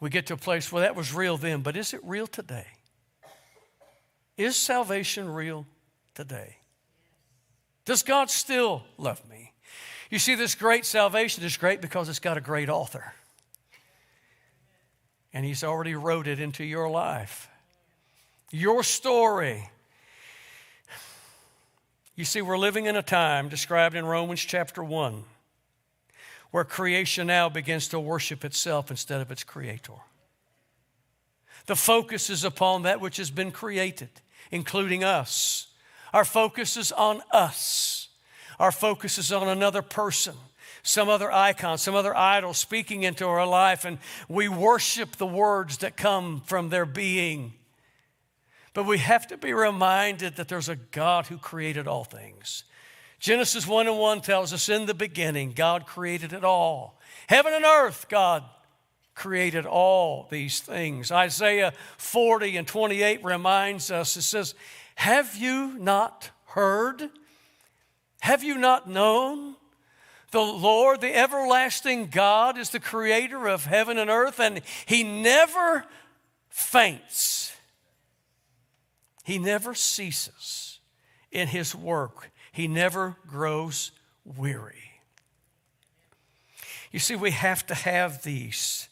we 0.00 0.10
get 0.10 0.26
to 0.26 0.34
a 0.34 0.38
place 0.38 0.70
where 0.70 0.82
that 0.82 0.94
was 0.94 1.12
real 1.12 1.36
then, 1.36 1.62
but 1.62 1.76
is 1.76 1.92
it 1.92 2.00
real 2.04 2.26
today? 2.26 2.66
Is 4.36 4.56
salvation 4.56 5.28
real 5.28 5.66
today? 6.14 6.58
Does 7.84 8.02
God 8.02 8.30
still 8.30 8.84
love 8.96 9.28
me? 9.28 9.52
You 10.10 10.18
see, 10.18 10.34
this 10.34 10.54
great 10.54 10.86
salvation 10.86 11.42
is 11.42 11.56
great 11.56 11.80
because 11.80 12.08
it's 12.08 12.20
got 12.20 12.36
a 12.36 12.40
great 12.40 12.68
author. 12.68 13.12
And 15.32 15.44
He's 15.44 15.64
already 15.64 15.94
wrote 15.94 16.26
it 16.26 16.40
into 16.40 16.64
your 16.64 16.88
life. 16.88 17.48
Your 18.50 18.82
story. 18.82 19.68
You 22.14 22.24
see, 22.24 22.40
we're 22.40 22.58
living 22.58 22.86
in 22.86 22.96
a 22.96 23.02
time 23.02 23.48
described 23.48 23.96
in 23.96 24.04
Romans 24.04 24.40
chapter 24.40 24.82
1 24.82 25.24
where 26.50 26.64
creation 26.64 27.26
now 27.26 27.48
begins 27.48 27.88
to 27.88 28.00
worship 28.00 28.44
itself 28.44 28.90
instead 28.90 29.20
of 29.20 29.30
its 29.30 29.44
creator. 29.44 29.92
The 31.66 31.76
focus 31.76 32.30
is 32.30 32.44
upon 32.44 32.82
that 32.82 33.00
which 33.00 33.18
has 33.18 33.30
been 33.30 33.52
created, 33.52 34.08
including 34.50 35.04
us. 35.04 35.66
Our 36.12 36.24
focus 36.24 36.76
is 36.76 36.90
on 36.92 37.20
us. 37.32 38.08
Our 38.58 38.72
focus 38.72 39.18
is 39.18 39.30
on 39.30 39.46
another 39.48 39.82
person. 39.82 40.34
some 40.82 41.08
other 41.08 41.30
icon, 41.30 41.78
some 41.78 41.94
other 41.94 42.16
idol 42.16 42.54
speaking 42.54 43.02
into 43.02 43.26
our 43.26 43.46
life, 43.46 43.84
and 43.84 43.98
we 44.28 44.48
worship 44.48 45.16
the 45.16 45.26
words 45.26 45.78
that 45.78 45.96
come 45.96 46.40
from 46.46 46.68
their 46.70 46.86
being. 46.86 47.52
But 48.74 48.84
we 48.84 48.98
have 48.98 49.26
to 49.28 49.36
be 49.36 49.52
reminded 49.52 50.36
that 50.36 50.48
there's 50.48 50.68
a 50.68 50.76
God 50.76 51.26
who 51.26 51.38
created 51.38 51.86
all 51.86 52.04
things. 52.04 52.64
Genesis 53.18 53.66
1 53.66 53.88
and 53.88 53.98
1 53.98 54.20
tells 54.20 54.52
us 54.52 54.68
in 54.68 54.86
the 54.86 54.94
beginning, 54.94 55.52
God 55.52 55.86
created 55.86 56.32
it 56.32 56.44
all. 56.44 56.98
Heaven 57.28 57.52
and 57.52 57.64
earth, 57.64 58.06
God 58.08 58.44
created 59.14 59.66
all 59.66 60.28
these 60.30 60.60
things. 60.60 61.10
Isaiah 61.10 61.72
40 61.96 62.56
and 62.56 62.68
28 62.68 63.24
reminds 63.24 63.90
us 63.90 64.16
it 64.16 64.22
says, 64.22 64.54
Have 64.94 65.34
you 65.34 65.76
not 65.78 66.30
heard? 66.46 67.10
Have 68.20 68.44
you 68.44 68.56
not 68.56 68.88
known? 68.88 69.56
The 70.30 70.40
Lord, 70.40 71.00
the 71.00 71.16
everlasting 71.16 72.08
God, 72.08 72.58
is 72.58 72.70
the 72.70 72.80
creator 72.80 73.48
of 73.48 73.64
heaven 73.64 73.98
and 73.98 74.10
earth, 74.10 74.38
and 74.38 74.60
He 74.86 75.02
never 75.02 75.86
faints. 76.50 77.56
He 79.24 79.38
never 79.38 79.74
ceases 79.74 80.78
in 81.30 81.48
His 81.48 81.74
work, 81.74 82.30
He 82.52 82.68
never 82.68 83.16
grows 83.26 83.92
weary. 84.24 84.74
You 86.90 86.98
see, 86.98 87.16
we 87.16 87.32
have 87.32 87.66
to 87.66 87.74
have 87.74 88.22
these 88.22 88.88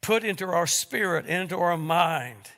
put 0.00 0.24
into 0.24 0.46
our 0.46 0.66
spirit, 0.66 1.26
into 1.26 1.56
our 1.56 1.76
mind. 1.76 2.50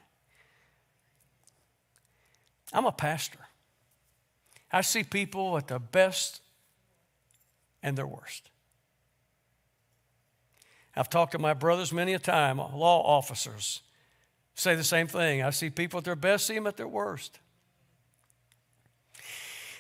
I'm 2.72 2.86
a 2.86 2.92
pastor. 2.92 3.38
I 4.72 4.82
see 4.82 5.02
people 5.02 5.56
at 5.56 5.68
their 5.68 5.78
best 5.78 6.40
and 7.82 7.98
their 7.98 8.06
worst. 8.06 8.50
I've 10.94 11.10
talked 11.10 11.32
to 11.32 11.38
my 11.38 11.54
brothers 11.54 11.92
many 11.92 12.14
a 12.14 12.18
time, 12.18 12.58
law 12.58 13.02
officers 13.02 13.82
say 14.60 14.74
the 14.74 14.84
same 14.84 15.06
thing. 15.06 15.42
I 15.42 15.50
see 15.50 15.70
people 15.70 15.98
at 15.98 16.04
their 16.04 16.16
best, 16.16 16.46
see 16.46 16.54
them 16.54 16.66
at 16.66 16.76
their 16.76 16.88
worst. 16.88 17.38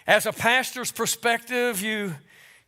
As 0.06 0.26
a 0.26 0.32
pastor's 0.32 0.90
perspective, 0.90 1.80
you, 1.82 2.14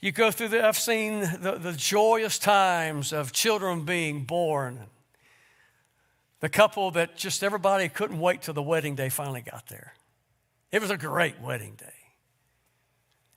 you 0.01 0.13
go 0.13 0.31
through 0.31 0.49
the, 0.49 0.67
I've 0.67 0.77
seen 0.77 1.21
the, 1.21 1.59
the 1.59 1.73
joyous 1.73 2.39
times 2.39 3.13
of 3.13 3.33
children 3.33 3.85
being 3.85 4.25
born. 4.25 4.87
The 6.41 6.49
couple 6.49 6.91
that 6.93 7.17
just 7.17 7.43
everybody 7.43 7.89
couldn't 7.89 8.19
wait 8.19 8.43
till 8.43 8.55
the 8.55 8.63
wedding 8.63 8.95
day 8.95 9.09
finally 9.09 9.43
got 9.43 9.69
there. 9.69 9.95
It 10.71 10.81
was 10.81 10.91
a 10.91 10.97
great 10.97 11.41
wedding 11.41 11.75
day. 11.77 11.87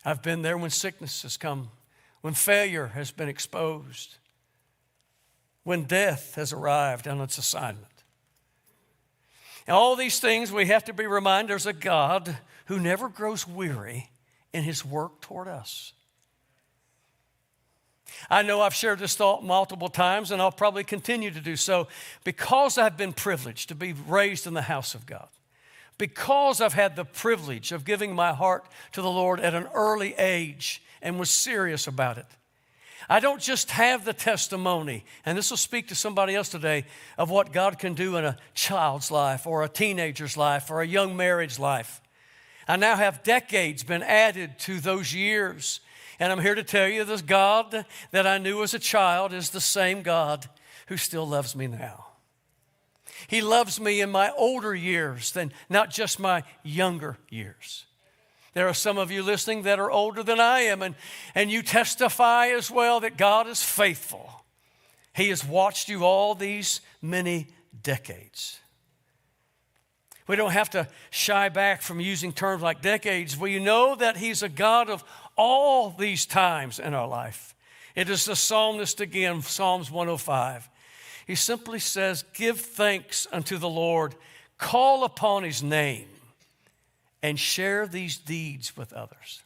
I've 0.04 0.22
been 0.22 0.42
there 0.42 0.58
when 0.58 0.70
sickness 0.70 1.24
has 1.24 1.38
come, 1.38 1.70
when 2.22 2.34
failure 2.34 2.88
has 2.88 3.12
been 3.12 3.30
exposed, 3.30 4.18
when 5.64 5.84
death 5.84 6.36
has 6.36 6.54
arrived 6.54 7.08
on 7.08 7.22
its 7.22 7.38
assignment. 7.38 7.95
And 9.68 9.76
all 9.76 9.96
these 9.96 10.20
things 10.20 10.52
we 10.52 10.68
have 10.68 10.86
to 10.86 10.94
be 10.94 11.08
reminded 11.08 11.50
there's 11.50 11.66
a 11.66 11.74
God 11.74 12.38
who 12.66 12.80
never 12.80 13.10
grows 13.10 13.48
weary 13.48 14.10
in 14.54 14.64
his 14.64 14.86
work 14.86 15.22
toward 15.22 15.48
us. 15.48 15.94
I 18.30 18.44
know 18.44 18.62
I've 18.62 18.74
shared 18.74 19.00
this 19.00 19.16
thought 19.16 19.44
multiple 19.44 19.90
times, 19.90 20.32
and 20.32 20.42
I'll 20.42 20.52
probably 20.52 20.84
continue 20.84 21.32
to 21.32 21.42
do 21.42 21.56
so 21.56 21.88
because 22.24 22.78
I've 22.78 22.98
been 22.98 23.14
privileged 23.14 23.70
to 23.70 23.76
be 23.76 23.94
raised 23.94 24.48
in 24.48 24.54
the 24.54 24.62
house 24.62 24.96
of 24.96 25.06
God 25.06 25.28
because 25.98 26.62
I've 26.62 26.74
had 26.74 26.96
the 26.96 27.06
privilege 27.06 27.72
of 27.72 27.86
giving 27.86 28.16
my 28.16 28.34
heart 28.34 28.66
to 28.94 29.02
the 29.02 29.10
Lord 29.10 29.40
at 29.40 29.54
an 29.54 29.68
early 29.74 30.14
age 30.16 30.82
and 31.02 31.20
was 31.20 31.30
serious 31.30 31.88
about 31.88 32.18
it. 32.18 32.26
I 33.10 33.20
don't 33.20 33.42
just 33.42 33.72
have 33.72 34.04
the 34.06 34.14
testimony, 34.14 35.06
and 35.26 35.38
this 35.38 35.50
will 35.50 35.58
speak 35.58 35.90
to 35.90 35.96
somebody 35.96 36.36
else 36.36 36.50
today, 36.50 36.86
of 37.18 37.30
what 37.30 37.54
God 37.54 37.78
can 37.78 37.94
do 37.94 38.18
in 38.18 38.26
a 38.26 38.38
child's 38.54 39.12
life 39.12 39.46
or 39.46 39.64
a 39.64 39.70
teenager's 39.70 40.38
life 40.38 40.72
or 40.72 40.82
a 40.82 40.88
young 40.88 41.16
marriage 41.16 41.60
life. 41.60 42.02
I 42.68 42.78
now 42.78 42.96
have 42.96 43.24
decades 43.24 43.84
been 43.84 44.02
added 44.02 44.58
to 44.60 44.80
those 44.80 45.14
years, 45.14 45.82
and 46.20 46.32
I'm 46.32 46.42
here 46.42 46.56
to 46.56 46.64
tell 46.64 46.88
you 46.88 47.04
this 47.04 47.22
God 47.22 47.86
that 48.12 48.26
I 48.26 48.40
knew 48.40 48.64
as 48.64 48.74
a 48.74 48.80
child 48.80 49.34
is 49.34 49.52
the 49.52 49.62
same 49.62 50.02
God 50.02 50.50
who 50.88 50.98
still 50.98 51.28
loves 51.28 51.56
me 51.56 51.68
now. 51.68 52.08
He 53.28 53.42
loves 53.42 53.80
me 53.80 54.02
in 54.02 54.10
my 54.10 54.32
older 54.32 54.74
years 54.74 55.32
than 55.32 55.52
not 55.70 55.90
just 55.90 56.20
my 56.20 56.44
younger 56.64 57.18
years. 57.30 57.86
There 58.56 58.70
are 58.70 58.74
some 58.74 58.98
of 58.98 59.12
you 59.12 59.22
listening 59.22 59.64
that 59.64 59.80
are 59.80 59.92
older 59.92 60.24
than 60.24 60.40
I 60.40 60.62
am, 60.62 60.82
and, 60.82 60.96
and 61.36 61.52
you 61.52 61.62
testify 61.62 62.48
as 62.48 62.72
well 62.72 63.02
that 63.02 63.18
God 63.18 63.48
is 63.48 63.62
faithful. 63.62 64.44
He 65.14 65.28
has 65.28 65.46
watched 65.46 65.90
you 65.90 66.06
all 66.06 66.36
these 66.36 66.80
many 67.02 67.48
decades. 67.84 68.60
We 70.26 70.38
don't 70.38 70.52
have 70.52 70.70
to 70.72 70.88
shy 71.12 71.50
back 71.50 71.82
from 71.82 72.00
using 72.00 72.32
terms 72.32 72.64
like 72.64 72.82
decades. 72.82 73.38
We 73.38 73.60
know 73.60 73.94
that 73.96 74.18
He's 74.18 74.42
a 74.42 74.50
God 74.50 74.90
of 74.90 75.04
all 75.36 75.90
these 75.90 76.26
times 76.26 76.80
in 76.80 76.94
our 76.94 77.08
life. 77.08 77.54
It 77.94 78.10
is 78.10 78.24
the 78.24 78.38
psalmist 78.38 79.02
again, 79.02 79.42
Psalms 79.42 79.92
105. 79.92 80.70
He 81.28 81.36
simply 81.36 81.80
says, 81.80 82.24
Give 82.34 82.60
thanks 82.60 83.28
unto 83.34 83.58
the 83.58 83.70
Lord, 83.70 84.16
call 84.58 85.04
upon 85.04 85.44
his 85.44 85.62
name, 85.62 86.08
and 87.26 87.40
share 87.40 87.88
these 87.88 88.18
deeds 88.18 88.78
with 88.78 88.94
others. 88.94 89.42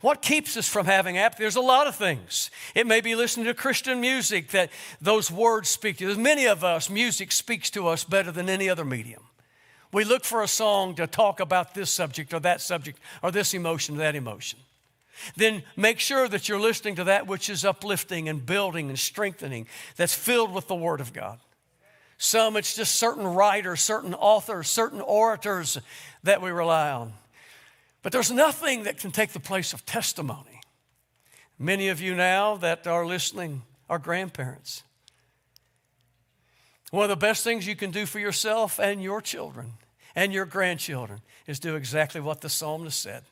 What 0.00 0.22
keeps 0.22 0.56
us 0.56 0.68
from 0.68 0.86
having 0.86 1.16
apathy? 1.16 1.44
There's 1.44 1.54
a 1.54 1.60
lot 1.60 1.86
of 1.86 1.94
things. 1.94 2.50
It 2.74 2.84
may 2.84 3.00
be 3.00 3.14
listening 3.14 3.46
to 3.46 3.54
Christian 3.54 4.00
music 4.00 4.50
that 4.50 4.70
those 5.00 5.30
words 5.30 5.68
speak 5.68 5.98
to. 5.98 6.06
There's 6.06 6.18
many 6.18 6.46
of 6.46 6.64
us, 6.64 6.90
music 6.90 7.30
speaks 7.30 7.70
to 7.70 7.86
us 7.86 8.02
better 8.02 8.32
than 8.32 8.48
any 8.48 8.68
other 8.68 8.84
medium. 8.84 9.22
We 9.92 10.02
look 10.02 10.24
for 10.24 10.42
a 10.42 10.48
song 10.48 10.96
to 10.96 11.06
talk 11.06 11.38
about 11.38 11.74
this 11.74 11.90
subject 11.90 12.34
or 12.34 12.40
that 12.40 12.60
subject 12.60 12.98
or 13.22 13.30
this 13.30 13.54
emotion 13.54 13.94
or 13.94 13.98
that 13.98 14.16
emotion 14.16 14.58
then 15.36 15.62
make 15.76 16.00
sure 16.00 16.26
that 16.28 16.48
you're 16.48 16.58
listening 16.58 16.94
to 16.94 17.04
that 17.04 17.26
which 17.26 17.50
is 17.50 17.62
uplifting 17.62 18.26
and 18.26 18.46
building 18.46 18.88
and 18.88 18.98
strengthening, 18.98 19.66
that's 19.96 20.14
filled 20.14 20.50
with 20.50 20.66
the 20.66 20.74
Word 20.74 20.98
of 20.98 21.12
God. 21.12 21.38
Some, 22.22 22.58
it's 22.58 22.76
just 22.76 22.96
certain 22.96 23.26
writers, 23.26 23.80
certain 23.80 24.12
authors, 24.12 24.68
certain 24.68 25.00
orators 25.00 25.78
that 26.22 26.42
we 26.42 26.50
rely 26.50 26.90
on. 26.90 27.14
But 28.02 28.12
there's 28.12 28.30
nothing 28.30 28.82
that 28.82 28.98
can 28.98 29.10
take 29.10 29.32
the 29.32 29.40
place 29.40 29.72
of 29.72 29.86
testimony. 29.86 30.60
Many 31.58 31.88
of 31.88 31.98
you 31.98 32.14
now 32.14 32.56
that 32.56 32.86
are 32.86 33.06
listening 33.06 33.62
are 33.88 33.98
grandparents. 33.98 34.82
One 36.90 37.04
of 37.04 37.08
the 37.08 37.16
best 37.16 37.42
things 37.42 37.66
you 37.66 37.74
can 37.74 37.90
do 37.90 38.04
for 38.04 38.18
yourself 38.18 38.78
and 38.78 39.02
your 39.02 39.22
children 39.22 39.72
and 40.14 40.30
your 40.30 40.44
grandchildren 40.44 41.22
is 41.46 41.58
do 41.58 41.74
exactly 41.74 42.20
what 42.20 42.42
the 42.42 42.50
psalmist 42.50 43.00
said 43.00 43.22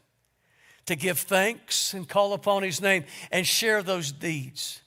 to 0.87 0.97
give 0.97 1.19
thanks 1.19 1.93
and 1.93 2.09
call 2.09 2.33
upon 2.33 2.63
His 2.63 2.81
name 2.81 3.05
and 3.31 3.47
share 3.47 3.83
those 3.83 4.13
deeds. 4.13 4.81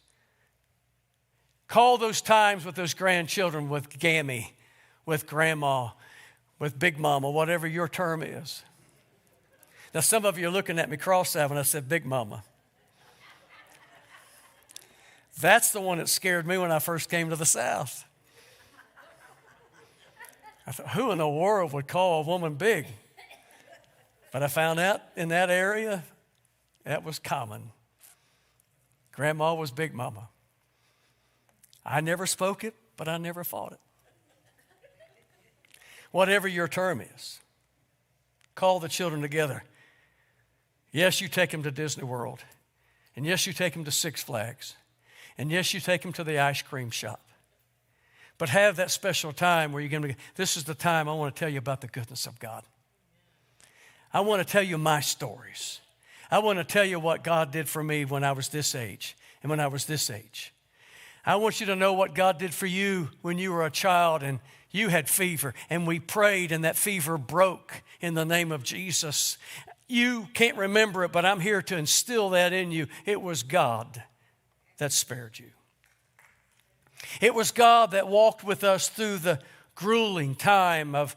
Call 1.72 1.98
those 1.98 2.20
times 2.20 2.66
with 2.66 2.76
those 2.76 2.94
grandchildren, 2.94 3.70
with 3.70 3.98
Gammy, 3.98 4.58
with 5.06 5.26
Grandma, 5.26 5.92
with 6.60 6.78
Big 6.78 7.00
Mama, 7.00 7.32
whatever 7.32 7.66
your 7.66 7.88
term 7.88 8.22
is. 8.22 8.62
Now, 9.94 10.02
some 10.02 10.26
of 10.26 10.38
you 10.38 10.50
are 10.50 10.52
looking 10.52 10.80
at 10.80 10.90
me 10.90 10.98
cross-eyed 10.98 11.50
when 11.50 11.58
I 11.58 11.62
said 11.62 11.88
Big 11.88 12.06
Mama. 12.06 12.44
That's 15.40 15.72
the 15.72 15.80
one 15.80 16.00
that 16.00 16.10
scared 16.10 16.46
me 16.46 16.58
when 16.58 16.74
I 16.74 16.80
first 16.80 17.10
came 17.10 17.30
to 17.30 17.38
the 17.38 17.46
South. 17.46 18.04
I 20.68 20.74
thought, 20.74 20.90
who 20.90 21.12
in 21.12 21.20
the 21.20 21.30
world 21.30 21.72
would 21.72 21.88
call 21.88 22.20
a 22.20 22.26
woman 22.26 22.56
big? 22.56 22.86
But 24.34 24.44
I 24.44 24.50
found 24.50 24.82
out 24.82 25.00
in 25.16 25.30
that 25.30 25.50
area, 25.50 26.04
that 26.84 27.06
was 27.06 27.18
common. 27.18 27.72
Grandma 29.14 29.54
was 29.54 29.72
Big 29.72 29.94
Mama. 29.94 30.28
I 31.86 32.02
never 32.02 32.26
spoke 32.26 32.64
it, 32.64 32.76
but 32.98 33.08
I 33.08 33.18
never 33.18 33.44
fought 33.44 33.74
it. 33.74 33.80
Whatever 36.12 36.48
your 36.48 36.68
term 36.68 37.02
is, 37.02 37.40
call 38.54 38.80
the 38.80 38.90
children 38.90 39.22
together. 39.22 39.64
Yes, 40.92 41.22
you 41.22 41.28
take 41.28 41.52
them 41.52 41.64
to 41.64 41.72
Disney 41.72 42.04
World. 42.04 42.40
And 43.16 43.26
yes, 43.26 43.48
you 43.48 43.54
take 43.54 43.74
them 43.74 43.86
to 43.86 43.92
Six 43.92 44.22
Flags. 44.22 44.76
And 45.38 45.50
yes, 45.52 45.74
you 45.74 45.80
take 45.80 46.02
them 46.02 46.14
to 46.14 46.24
the 46.24 46.40
ice 46.40 46.62
cream 46.62 46.92
shop. 46.92 47.22
But 48.38 48.50
have 48.50 48.76
that 48.78 48.92
special 48.92 49.32
time 49.32 49.72
where 49.72 49.82
you're 49.82 49.90
going 49.90 50.14
to, 50.14 50.16
this 50.36 50.58
is 50.58 50.64
the 50.64 50.74
time 50.74 51.08
I 51.08 51.14
want 51.14 51.36
to 51.36 51.40
tell 51.40 51.50
you 51.50 51.60
about 51.60 51.82
the 51.82 51.88
goodness 51.88 52.26
of 52.26 52.40
God. 52.40 52.64
I 54.14 54.22
want 54.22 54.46
to 54.46 54.52
tell 54.52 54.64
you 54.64 54.78
my 54.78 55.00
stories. 55.00 55.80
I 56.30 56.40
want 56.40 56.60
to 56.60 56.66
tell 56.66 56.86
you 56.86 57.00
what 57.00 57.24
God 57.24 57.52
did 57.52 57.70
for 57.70 57.84
me 57.84 58.04
when 58.04 58.24
I 58.24 58.32
was 58.34 58.50
this 58.50 58.76
age 58.76 59.16
and 59.44 59.50
when 59.50 59.60
I 59.60 59.68
was 59.68 59.86
this 59.86 60.10
age. 60.10 60.54
I 61.26 61.36
want 61.36 61.60
you 61.60 61.68
to 61.68 61.76
know 61.76 61.94
what 61.94 62.16
God 62.16 62.40
did 62.40 62.54
for 62.54 62.66
you 62.66 63.10
when 63.22 63.38
you 63.38 63.52
were 63.52 63.66
a 63.66 63.72
child 63.72 64.24
and 64.24 64.40
you 64.72 64.88
had 64.88 65.10
fever 65.10 65.54
and 65.70 65.86
we 65.86 66.00
prayed 66.00 66.52
and 66.52 66.64
that 66.64 66.76
fever 66.76 67.18
broke 67.18 67.82
in 68.00 68.14
the 68.14 68.26
name 68.26 68.52
of 68.52 68.64
Jesus. 68.64 69.38
you 69.88 70.30
can't 70.34 70.58
remember 70.58 71.04
it, 71.04 71.12
but 71.12 71.26
I'm 71.26 71.42
here 71.42 71.62
to 71.64 71.78
instill 71.78 72.30
that 72.32 72.54
in 72.54 72.72
you. 72.72 72.88
It 73.06 73.22
was 73.22 73.44
God 73.44 74.04
that 74.78 74.92
spared 74.92 75.38
you. 75.38 75.52
It 77.20 77.36
was 77.36 77.52
God 77.52 77.92
that 77.92 78.08
walked 78.08 78.44
with 78.44 78.64
us 78.64 78.88
through 78.88 79.18
the 79.18 79.40
grueling 79.76 80.36
time 80.36 80.96
of 80.96 81.16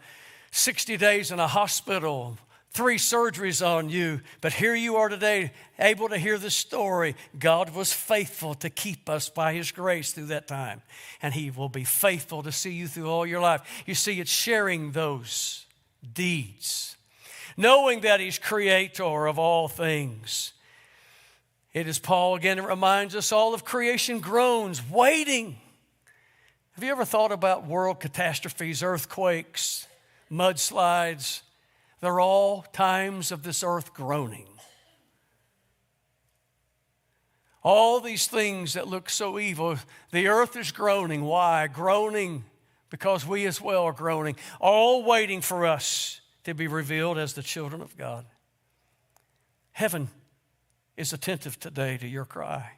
60 0.50 0.96
days 0.96 1.30
in 1.30 1.38
a 1.38 1.46
hospital, 1.46 2.38
three 2.74 2.96
surgeries 2.96 3.64
on 3.64 3.88
you, 3.88 4.20
but 4.40 4.52
here 4.52 4.74
you 4.74 4.96
are 4.96 5.08
today, 5.08 5.52
able 5.78 6.08
to 6.08 6.18
hear 6.18 6.36
the 6.38 6.50
story. 6.50 7.14
God 7.38 7.70
was 7.70 7.92
faithful 7.92 8.54
to 8.56 8.68
keep 8.68 9.08
us 9.08 9.28
by 9.28 9.54
His 9.54 9.70
grace 9.70 10.12
through 10.12 10.26
that 10.26 10.48
time, 10.48 10.82
and 11.22 11.32
He 11.32 11.50
will 11.50 11.68
be 11.68 11.84
faithful 11.84 12.42
to 12.42 12.50
see 12.50 12.72
you 12.72 12.88
through 12.88 13.08
all 13.08 13.24
your 13.24 13.40
life. 13.40 13.62
You 13.86 13.94
see, 13.94 14.20
it's 14.20 14.30
sharing 14.30 14.90
those 14.90 15.66
deeds, 16.12 16.96
knowing 17.56 18.00
that 18.00 18.18
He's 18.18 18.40
creator 18.40 19.26
of 19.26 19.38
all 19.38 19.68
things. 19.68 20.52
It 21.72 21.86
is 21.86 22.00
Paul 22.00 22.34
again, 22.34 22.58
it 22.58 22.64
reminds 22.64 23.14
us 23.14 23.30
all 23.30 23.54
of 23.54 23.64
creation 23.64 24.18
groans, 24.18 24.82
waiting. 24.90 25.56
Have 26.72 26.82
you 26.82 26.90
ever 26.90 27.04
thought 27.04 27.30
about 27.30 27.68
world 27.68 28.00
catastrophes, 28.00 28.82
earthquakes, 28.82 29.86
mudslides? 30.28 31.42
They're 32.04 32.20
all 32.20 32.60
times 32.74 33.32
of 33.32 33.44
this 33.44 33.64
earth 33.64 33.94
groaning. 33.94 34.46
All 37.62 37.98
these 37.98 38.26
things 38.26 38.74
that 38.74 38.86
look 38.86 39.08
so 39.08 39.38
evil, 39.38 39.78
the 40.12 40.28
earth 40.28 40.54
is 40.54 40.70
groaning. 40.70 41.24
Why? 41.24 41.66
Groaning 41.66 42.44
because 42.90 43.26
we 43.26 43.46
as 43.46 43.58
well 43.58 43.84
are 43.84 43.94
groaning, 43.94 44.36
all 44.60 45.02
waiting 45.02 45.40
for 45.40 45.64
us 45.64 46.20
to 46.42 46.52
be 46.52 46.66
revealed 46.66 47.16
as 47.16 47.32
the 47.32 47.42
children 47.42 47.80
of 47.80 47.96
God. 47.96 48.26
Heaven 49.72 50.10
is 50.98 51.14
attentive 51.14 51.58
today 51.58 51.96
to 51.96 52.06
your 52.06 52.26
cry. 52.26 52.72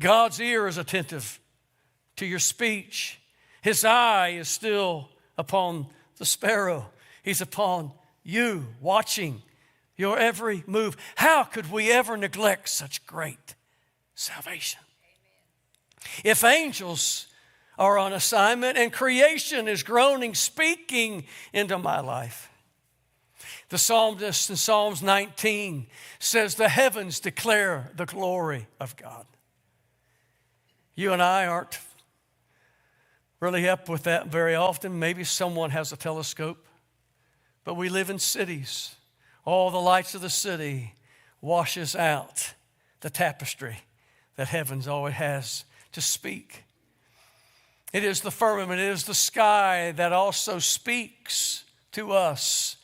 God's 0.00 0.40
ear 0.40 0.66
is 0.68 0.78
attentive 0.78 1.38
to 2.16 2.24
your 2.24 2.38
speech. 2.38 3.20
His 3.60 3.84
eye 3.84 4.28
is 4.28 4.48
still 4.48 5.10
upon 5.36 5.88
the 6.16 6.24
sparrow. 6.24 6.86
He's 7.22 7.42
upon 7.42 7.92
you 8.22 8.66
watching 8.80 9.42
your 9.96 10.18
every 10.18 10.64
move. 10.66 10.96
How 11.16 11.44
could 11.44 11.70
we 11.70 11.90
ever 11.90 12.16
neglect 12.16 12.68
such 12.68 13.06
great 13.06 13.54
salvation? 14.14 14.80
If 16.24 16.44
angels 16.44 17.26
are 17.78 17.98
on 17.98 18.12
assignment 18.12 18.76
and 18.76 18.92
creation 18.92 19.68
is 19.68 19.82
groaning, 19.82 20.34
speaking 20.34 21.24
into 21.52 21.78
my 21.78 22.00
life. 22.00 22.50
The 23.70 23.78
psalmist 23.78 24.50
in 24.50 24.56
Psalms 24.56 25.02
19 25.02 25.86
says, 26.18 26.54
The 26.54 26.68
heavens 26.68 27.20
declare 27.20 27.90
the 27.96 28.04
glory 28.04 28.66
of 28.78 28.96
God. 28.96 29.26
You 30.94 31.12
and 31.12 31.22
I 31.22 31.46
aren't 31.46 31.78
really 33.40 33.68
up 33.68 33.88
with 33.88 34.02
that 34.04 34.28
very 34.28 34.54
often. 34.54 34.98
Maybe 34.98 35.24
someone 35.24 35.70
has 35.70 35.90
a 35.90 35.96
telescope. 35.96 36.64
But 37.64 37.74
we 37.74 37.88
live 37.88 38.10
in 38.10 38.18
cities. 38.18 38.94
All 39.44 39.70
the 39.70 39.78
lights 39.78 40.14
of 40.14 40.20
the 40.20 40.30
city 40.30 40.94
washes 41.40 41.94
out 41.94 42.54
the 43.00 43.10
tapestry 43.10 43.78
that 44.36 44.48
heaven's 44.48 44.88
always 44.88 45.14
has 45.14 45.64
to 45.92 46.00
speak. 46.00 46.64
It 47.92 48.04
is 48.04 48.22
the 48.22 48.30
firmament, 48.30 48.80
it 48.80 48.88
is 48.88 49.04
the 49.04 49.14
sky 49.14 49.92
that 49.92 50.12
also 50.12 50.58
speaks 50.58 51.64
to 51.92 52.12
us 52.12 52.76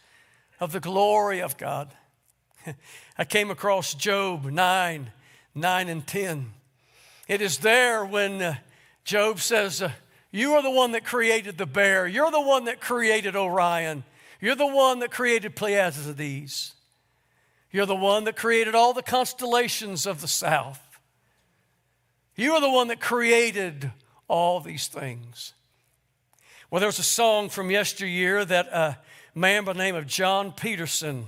of 0.61 0.73
the 0.73 0.81
glory 0.81 1.41
of 1.41 1.57
God. 1.57 1.89
I 3.19 3.25
came 3.25 3.51
across 3.51 3.95
Job 3.95 4.45
9, 4.45 5.11
9 5.55 5.89
and 5.89 6.07
10. 6.07 6.53
It 7.27 7.41
is 7.41 7.59
there 7.59 8.05
when 8.05 8.43
uh, 8.43 8.55
Job 9.05 9.41
says, 9.41 9.81
uh, 9.81 9.93
You 10.31 10.55
are 10.55 10.63
the 10.63 10.71
one 10.71 10.93
that 10.93 11.05
created 11.05 11.57
the 11.57 11.67
bear, 11.67 12.07
you're 12.07 12.31
the 12.31 12.41
one 12.41 12.67
that 12.67 12.81
created 12.81 13.35
Orion. 13.35 14.05
You're 14.41 14.55
the 14.55 14.67
one 14.67 15.01
that 15.01 15.11
created 15.11 15.57
Pleiades. 15.57 16.75
You're 17.71 17.87
the 17.87 17.97
one 17.97 18.25
that 18.25 18.37
created 18.37 18.75
all 18.75 18.93
the 18.93 19.03
constellations 19.03 20.07
of 20.07 20.21
the 20.21 20.29
south. 20.29 20.81
You 22.37 22.53
are 22.53 22.61
the 22.61 22.71
one 22.71 22.89
that 22.89 23.01
created 23.01 23.91
all 24.29 24.61
these 24.61 24.87
things. 24.87 25.55
Well, 26.71 26.81
there 26.81 26.89
was 26.89 26.99
a 26.99 27.05
song 27.05 27.49
from 27.49 27.71
yesteryear 27.71 28.45
that 28.45 28.69
a 28.69 28.99
man 29.35 29.65
by 29.65 29.73
the 29.73 29.79
name 29.79 29.97
of 29.97 30.07
John 30.07 30.53
Peterson 30.53 31.27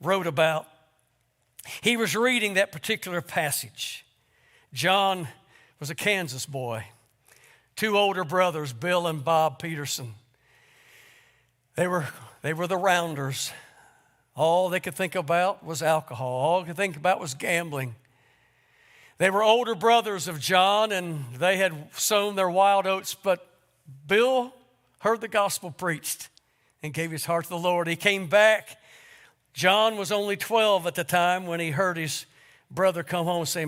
wrote 0.00 0.26
about. 0.26 0.66
He 1.82 1.96
was 1.96 2.16
reading 2.16 2.54
that 2.54 2.72
particular 2.72 3.20
passage. 3.20 4.06
John 4.72 5.28
was 5.80 5.90
a 5.90 5.94
Kansas 5.94 6.46
boy, 6.46 6.84
two 7.76 7.98
older 7.98 8.24
brothers, 8.24 8.72
Bill 8.72 9.06
and 9.06 9.22
Bob 9.22 9.58
Peterson. 9.58 10.14
They 11.74 11.86
were 11.86 12.08
they 12.42 12.52
were 12.52 12.66
the 12.66 12.76
rounders. 12.76 13.52
All 14.34 14.68
they 14.68 14.80
could 14.80 14.94
think 14.94 15.14
about 15.14 15.64
was 15.64 15.82
alcohol. 15.82 16.28
All 16.28 16.60
they 16.60 16.68
could 16.68 16.76
think 16.76 16.96
about 16.96 17.20
was 17.20 17.34
gambling. 17.34 17.96
They 19.18 19.30
were 19.30 19.42
older 19.42 19.74
brothers 19.74 20.28
of 20.28 20.38
John 20.38 20.92
and 20.92 21.24
they 21.36 21.56
had 21.56 21.72
sown 21.92 22.36
their 22.36 22.48
wild 22.48 22.86
oats, 22.86 23.14
but 23.14 23.44
Bill 24.06 24.54
heard 25.00 25.20
the 25.20 25.28
gospel 25.28 25.72
preached 25.72 26.28
and 26.82 26.94
gave 26.94 27.10
his 27.10 27.24
heart 27.24 27.44
to 27.44 27.50
the 27.50 27.58
Lord. 27.58 27.88
He 27.88 27.96
came 27.96 28.28
back. 28.28 28.78
John 29.52 29.96
was 29.96 30.12
only 30.12 30.36
12 30.36 30.86
at 30.86 30.94
the 30.94 31.02
time 31.02 31.46
when 31.46 31.58
he 31.58 31.70
heard 31.70 31.96
his 31.96 32.26
brother 32.70 33.02
come 33.02 33.26
home 33.26 33.40
and 33.40 33.48
say, 33.48 33.66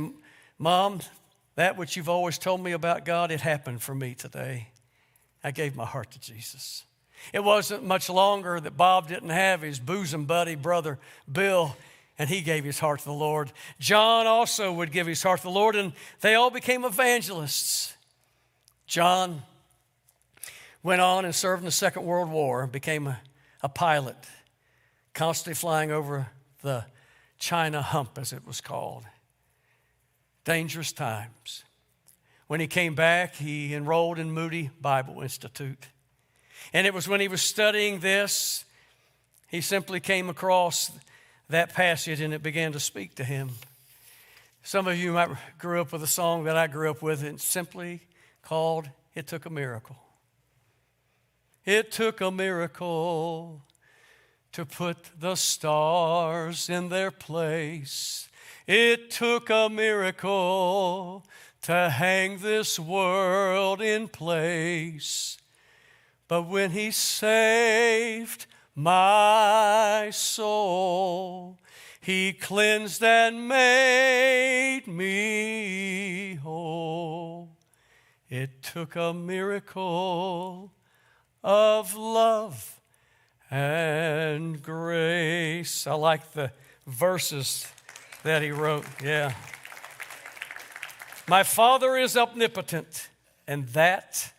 Mom, 0.57 1.01
that 1.57 1.77
which 1.77 1.97
you've 1.97 2.09
always 2.09 2.39
told 2.39 2.63
me 2.63 2.73
about 2.73 3.05
God, 3.05 3.33
it 3.33 3.41
happened 3.41 3.83
for 3.83 3.95
me 3.95 4.15
today. 4.15 4.69
I 5.43 5.51
gave 5.51 5.75
my 5.75 5.85
heart 5.85 6.13
to 6.13 6.21
Jesus. 6.21 6.85
It 7.33 7.45
wasn't 7.45 7.85
much 7.85 8.09
longer 8.09 8.61
that 8.61 8.77
Bob 8.77 9.09
didn't 9.09 9.31
have 9.31 9.63
his 9.63 9.79
bosom 9.79 10.25
buddy, 10.25 10.55
brother 10.55 10.99
Bill, 11.31 11.77
and 12.19 12.29
he 12.29 12.41
gave 12.41 12.65
his 12.65 12.79
heart 12.79 13.01
to 13.01 13.05
the 13.07 13.13
Lord. 13.13 13.53
John 13.79 14.27
also 14.27 14.73
would 14.73 14.93
give 14.93 15.07
his 15.07 15.23
heart 15.23 15.41
to 15.41 15.45
the 15.45 15.51
Lord, 15.51 15.77
and 15.77 15.93
they 16.21 16.35
all 16.35 16.51
became 16.51 16.85
evangelists. 16.85 17.95
John 18.87 19.43
went 20.83 21.01
on 21.01 21.25
and 21.25 21.35
served 21.35 21.61
in 21.61 21.67
the 21.67 21.73
Second 21.73 22.05
World 22.05 22.31
War 22.31 22.67
became 22.67 23.07
a, 23.07 23.21
a 23.63 23.69
pilot, 23.69 24.17
constantly 25.15 25.55
flying 25.55 25.91
over 25.91 26.29
the 26.63 26.85
China 27.39 27.83
hump, 27.83 28.19
as 28.19 28.33
it 28.33 28.47
was 28.47 28.61
called. 28.61 29.05
Dangerous 30.45 30.93
times. 30.93 31.65
When 32.47 32.61
he 32.61 32.67
came 32.67 32.95
back, 32.95 33.37
he 33.37 33.75
enrolled 33.75 34.19
in 34.19 34.33
Moody 34.33 34.71
Bible 34.81 35.23
Institute. 35.23 35.87
And 36.73 36.87
it 36.87 36.95
was 36.95 37.09
when 37.09 37.21
he 37.21 37.29
was 37.29 37.43
studying 37.43 38.01
this, 38.01 38.65
he 39.49 39.61
simply 39.61 40.01
came 40.01 40.29
across 40.29 40.93
that 41.49 41.75
passage 41.75 42.21
and 42.21 42.33
it 42.33 42.43
began 42.43 42.73
to 42.73 42.81
speak 42.81 43.17
to 43.17 43.25
him. 43.25 43.51
Some 44.63 44.87
of 44.87 44.97
you 44.97 45.13
might 45.13 45.31
grew 45.59 45.81
up 45.81 45.93
with 45.93 46.03
a 46.03 46.07
song 46.07 46.45
that 46.45 46.57
I 46.57 46.67
grew 46.67 46.91
up 46.91 47.03
with, 47.03 47.25
and 47.25 47.41
simply 47.41 48.03
called 48.43 48.89
It 49.15 49.27
Took 49.27 49.47
a 49.47 49.51
Miracle. 49.51 49.97
It 51.65 51.91
took 51.91 52.21
a 52.21 52.31
miracle 52.31 53.63
to 54.53 54.67
put 54.67 54.97
the 55.19 55.35
stars 55.35 56.69
in 56.69 56.89
their 56.89 57.11
place. 57.11 58.29
It 58.67 59.11
took 59.11 59.51
a 59.51 59.69
miracle 59.69 61.25
to 61.63 61.91
hang 61.91 62.39
this 62.39 62.79
world 62.79 63.81
in 63.81 64.09
place. 64.09 65.39
But 66.31 66.43
when 66.43 66.71
he 66.71 66.93
saved 66.93 68.47
my 68.77 70.11
soul, 70.13 71.59
he 72.01 72.33
cleansed 72.33 73.03
and 73.03 73.49
made 73.49 74.85
me 74.87 76.37
whole. 76.37 77.49
It 78.29 78.63
took 78.63 78.95
a 78.95 79.13
miracle 79.13 80.71
of 81.43 81.97
love 81.97 82.81
and 83.51 84.63
grace. 84.63 85.85
I 85.85 85.95
like 85.95 86.31
the 86.31 86.53
verses 86.87 87.67
that 88.23 88.41
he 88.41 88.53
wrote. 88.53 88.87
Yeah. 89.03 89.35
My 91.27 91.43
Father 91.43 91.97
is 91.97 92.17
omnipotent, 92.17 93.09
and 93.49 93.67
that 93.71 94.33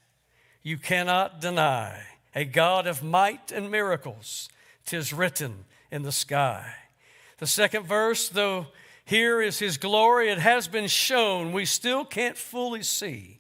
you 0.64 0.78
cannot 0.78 1.42
deny. 1.42 2.04
A 2.34 2.46
God 2.46 2.88
of 2.88 3.04
might 3.04 3.52
and 3.52 3.70
miracles, 3.70 4.50
tis 4.86 5.12
written 5.12 5.66
in 5.92 6.04
the 6.04 6.12
sky. 6.12 6.74
The 7.40 7.48
second 7.48 7.86
verse, 7.86 8.30
though 8.30 8.68
here 9.04 9.42
is 9.42 9.60
his 9.60 9.78
glory, 9.78 10.30
it 10.30 10.40
has 10.40 10.68
been 10.68 10.88
shown, 10.88 11.52
we 11.52 11.66
still 11.66 12.06
can't 12.06 12.38
fully 12.38 12.84
see 12.84 13.40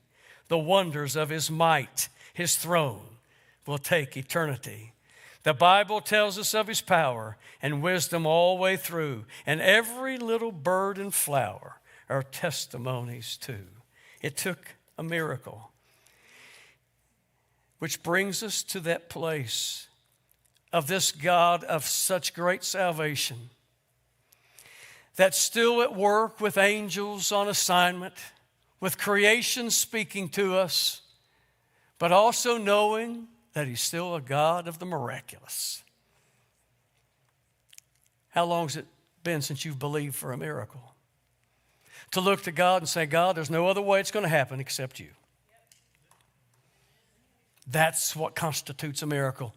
the 0.49 0.57
wonders 0.57 1.15
of 1.15 1.29
his 1.29 1.49
might. 1.49 2.10
His 2.34 2.55
throne 2.55 3.17
will 3.65 3.77
take 3.77 4.17
eternity. 4.17 4.93
The 5.43 5.53
Bible 5.53 6.01
tells 6.01 6.38
us 6.38 6.53
of 6.53 6.67
his 6.67 6.81
power 6.81 7.38
and 7.62 7.81
wisdom 7.81 8.25
all 8.25 8.57
the 8.57 8.62
way 8.62 8.75
through, 8.75 9.25
and 9.45 9.62
every 9.62 10.17
little 10.17 10.51
bird 10.51 10.97
and 10.97 11.13
flower 11.13 11.79
are 12.10 12.23
testimonies 12.23 13.38
too. 13.38 13.67
It 14.21 14.36
took 14.36 14.75
a 14.97 15.03
miracle. 15.03 15.70
Which 17.82 18.04
brings 18.04 18.44
us 18.44 18.62
to 18.65 18.80
that 18.82 19.10
place 19.10 19.88
of 20.72 20.86
this 20.86 21.12
God 21.12 21.63
of 21.63 21.84
such 21.84 22.36
great 22.36 22.63
salvation 22.63 23.50
that's 25.15 25.39
still 25.39 25.82
at 25.82 25.96
work 25.96 26.39
with 26.39 26.60
angels 26.60 27.32
on 27.32 27.48
assignment, 27.48 28.13
with 28.80 29.00
creation 29.00 29.72
speaking 29.72 30.30
to 30.30 30.56
us, 30.58 31.02
but 31.98 32.12
also 32.12 32.56
knowing 32.56 33.26
that 33.54 33.65
He's 33.65 33.82
still 33.82 34.13
a 34.13 34.22
God 34.22 34.67
of 34.67 34.78
the 34.78 34.86
miraculous. 34.86 35.84
How 38.30 38.46
long 38.46 38.67
has 38.67 38.76
it 38.76 38.86
been 39.24 39.41
since 39.41 39.65
you've 39.65 39.80
believed 39.80 40.13
for 40.13 40.34
a 40.34 40.38
miracle? 40.38 40.94
To 42.12 42.22
look 42.22 42.44
to 42.44 42.52
God 42.52 42.84
and 42.84 42.88
say, 42.88 43.08
God, 43.08 43.36
there's 43.36 43.50
no 43.50 43.67
other 43.67 43.82
way 43.82 44.00
it's 44.00 44.12
going 44.12 44.22
to 44.22 44.30
happen 44.30 44.60
except 44.60 45.00
you. 45.00 45.10
That's 47.71 48.15
what 48.15 48.36
constitutes 48.36 49.01
a 49.01 49.07
miracle. 49.07 49.55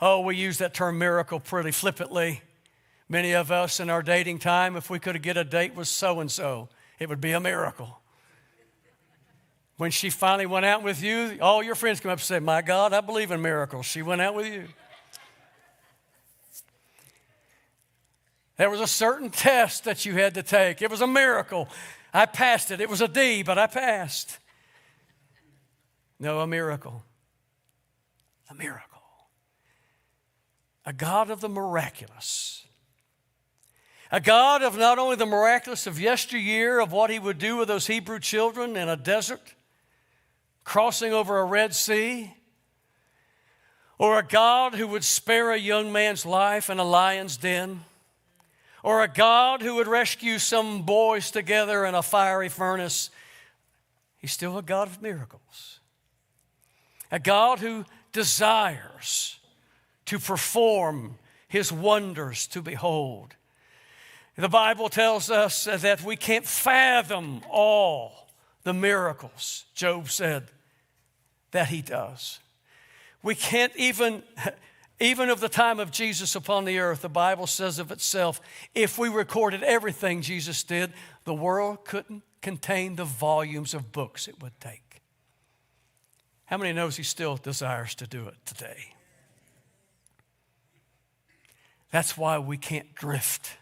Oh, 0.00 0.20
we 0.20 0.36
use 0.36 0.58
that 0.58 0.74
term 0.74 0.98
miracle 0.98 1.38
pretty 1.38 1.70
flippantly. 1.70 2.42
Many 3.08 3.32
of 3.32 3.52
us 3.52 3.78
in 3.78 3.88
our 3.88 4.02
dating 4.02 4.40
time, 4.40 4.76
if 4.76 4.90
we 4.90 4.98
could 4.98 5.22
get 5.22 5.36
a 5.36 5.44
date 5.44 5.74
with 5.74 5.86
so 5.86 6.20
and 6.20 6.30
so, 6.30 6.68
it 6.98 7.08
would 7.08 7.20
be 7.20 7.32
a 7.32 7.40
miracle. 7.40 8.00
When 9.76 9.90
she 9.90 10.10
finally 10.10 10.46
went 10.46 10.64
out 10.64 10.82
with 10.82 11.02
you, 11.02 11.38
all 11.40 11.62
your 11.62 11.74
friends 11.74 12.00
come 12.00 12.10
up 12.10 12.18
and 12.18 12.24
say, 12.24 12.40
My 12.40 12.62
God, 12.62 12.92
I 12.92 13.00
believe 13.00 13.30
in 13.30 13.40
miracles. 13.42 13.86
She 13.86 14.02
went 14.02 14.20
out 14.20 14.34
with 14.34 14.46
you. 14.46 14.64
There 18.56 18.70
was 18.70 18.80
a 18.80 18.86
certain 18.86 19.30
test 19.30 19.84
that 19.84 20.04
you 20.04 20.14
had 20.14 20.34
to 20.34 20.42
take. 20.42 20.82
It 20.82 20.90
was 20.90 21.00
a 21.00 21.06
miracle. 21.06 21.68
I 22.12 22.26
passed 22.26 22.70
it. 22.70 22.80
It 22.80 22.88
was 22.88 23.00
a 23.00 23.08
D, 23.08 23.42
but 23.42 23.58
I 23.58 23.66
passed. 23.66 24.38
No, 26.18 26.40
a 26.40 26.46
miracle. 26.46 27.02
A 28.52 28.54
miracle. 28.54 29.02
A 30.84 30.92
God 30.92 31.30
of 31.30 31.40
the 31.40 31.48
miraculous. 31.48 32.66
A 34.10 34.20
God 34.20 34.62
of 34.62 34.76
not 34.76 34.98
only 34.98 35.16
the 35.16 35.24
miraculous 35.24 35.86
of 35.86 35.98
yesteryear, 35.98 36.78
of 36.80 36.92
what 36.92 37.08
he 37.08 37.18
would 37.18 37.38
do 37.38 37.56
with 37.56 37.68
those 37.68 37.86
Hebrew 37.86 38.18
children 38.18 38.76
in 38.76 38.88
a 38.88 38.96
desert, 38.96 39.54
crossing 40.64 41.14
over 41.14 41.38
a 41.38 41.44
Red 41.44 41.74
Sea, 41.74 42.34
or 43.96 44.18
a 44.18 44.26
God 44.26 44.74
who 44.74 44.86
would 44.88 45.04
spare 45.04 45.52
a 45.52 45.58
young 45.58 45.90
man's 45.92 46.26
life 46.26 46.68
in 46.68 46.78
a 46.78 46.84
lion's 46.84 47.38
den, 47.38 47.84
or 48.82 49.02
a 49.02 49.08
God 49.08 49.62
who 49.62 49.76
would 49.76 49.88
rescue 49.88 50.38
some 50.38 50.82
boys 50.82 51.30
together 51.30 51.86
in 51.86 51.94
a 51.94 52.02
fiery 52.02 52.50
furnace. 52.50 53.10
He's 54.18 54.32
still 54.32 54.58
a 54.58 54.62
God 54.62 54.88
of 54.88 55.00
miracles. 55.00 55.80
A 57.10 57.18
God 57.18 57.60
who 57.60 57.84
desires 58.12 59.38
to 60.06 60.18
perform 60.18 61.18
his 61.48 61.72
wonders 61.72 62.46
to 62.48 62.62
behold. 62.62 63.34
The 64.36 64.48
Bible 64.48 64.88
tells 64.88 65.30
us 65.30 65.64
that 65.64 66.02
we 66.02 66.16
can't 66.16 66.46
fathom 66.46 67.42
all 67.50 68.28
the 68.62 68.72
miracles, 68.72 69.64
Job 69.74 70.08
said, 70.08 70.44
that 71.50 71.68
he 71.68 71.82
does. 71.82 72.38
We 73.22 73.34
can't 73.34 73.72
even, 73.76 74.22
even 75.00 75.28
of 75.28 75.40
the 75.40 75.48
time 75.48 75.78
of 75.78 75.90
Jesus 75.90 76.34
upon 76.34 76.64
the 76.64 76.78
earth, 76.78 77.02
the 77.02 77.08
Bible 77.08 77.46
says 77.46 77.78
of 77.78 77.92
itself, 77.92 78.40
if 78.74 78.98
we 78.98 79.08
recorded 79.08 79.62
everything 79.62 80.22
Jesus 80.22 80.62
did, 80.62 80.92
the 81.24 81.34
world 81.34 81.84
couldn't 81.84 82.22
contain 82.40 82.96
the 82.96 83.04
volumes 83.04 83.74
of 83.74 83.92
books 83.92 84.26
it 84.26 84.42
would 84.42 84.58
take. 84.60 84.91
How 86.52 86.58
many 86.58 86.74
knows 86.74 86.98
he 86.98 87.02
still 87.02 87.38
desires 87.38 87.94
to 87.94 88.06
do 88.06 88.28
it 88.28 88.34
today? 88.44 88.92
That's 91.90 92.18
why 92.18 92.36
we 92.36 92.58
can't 92.58 92.94
drift. 92.94 93.56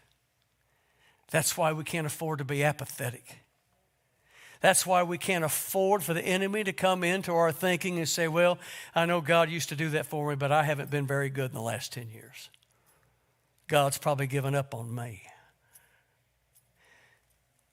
That's 1.29 1.55
why 1.55 1.71
we 1.71 1.85
can't 1.85 2.05
afford 2.05 2.39
to 2.39 2.43
be 2.43 2.65
apathetic. 2.65 3.37
That's 4.59 4.85
why 4.85 5.03
we 5.03 5.17
can't 5.17 5.45
afford 5.45 6.03
for 6.03 6.13
the 6.13 6.21
enemy 6.21 6.65
to 6.65 6.73
come 6.73 7.05
into 7.05 7.31
our 7.31 7.53
thinking 7.53 7.97
and 7.97 8.09
say, 8.09 8.27
Well, 8.27 8.59
I 8.93 9.05
know 9.05 9.21
God 9.21 9.49
used 9.49 9.69
to 9.69 9.77
do 9.77 9.91
that 9.91 10.05
for 10.05 10.27
me, 10.27 10.35
but 10.35 10.51
I 10.51 10.63
haven't 10.63 10.89
been 10.89 11.07
very 11.07 11.29
good 11.29 11.51
in 11.51 11.55
the 11.55 11.61
last 11.61 11.93
10 11.93 12.09
years. 12.09 12.49
God's 13.69 13.99
probably 13.99 14.27
given 14.27 14.53
up 14.53 14.75
on 14.75 14.93
me. 14.93 15.21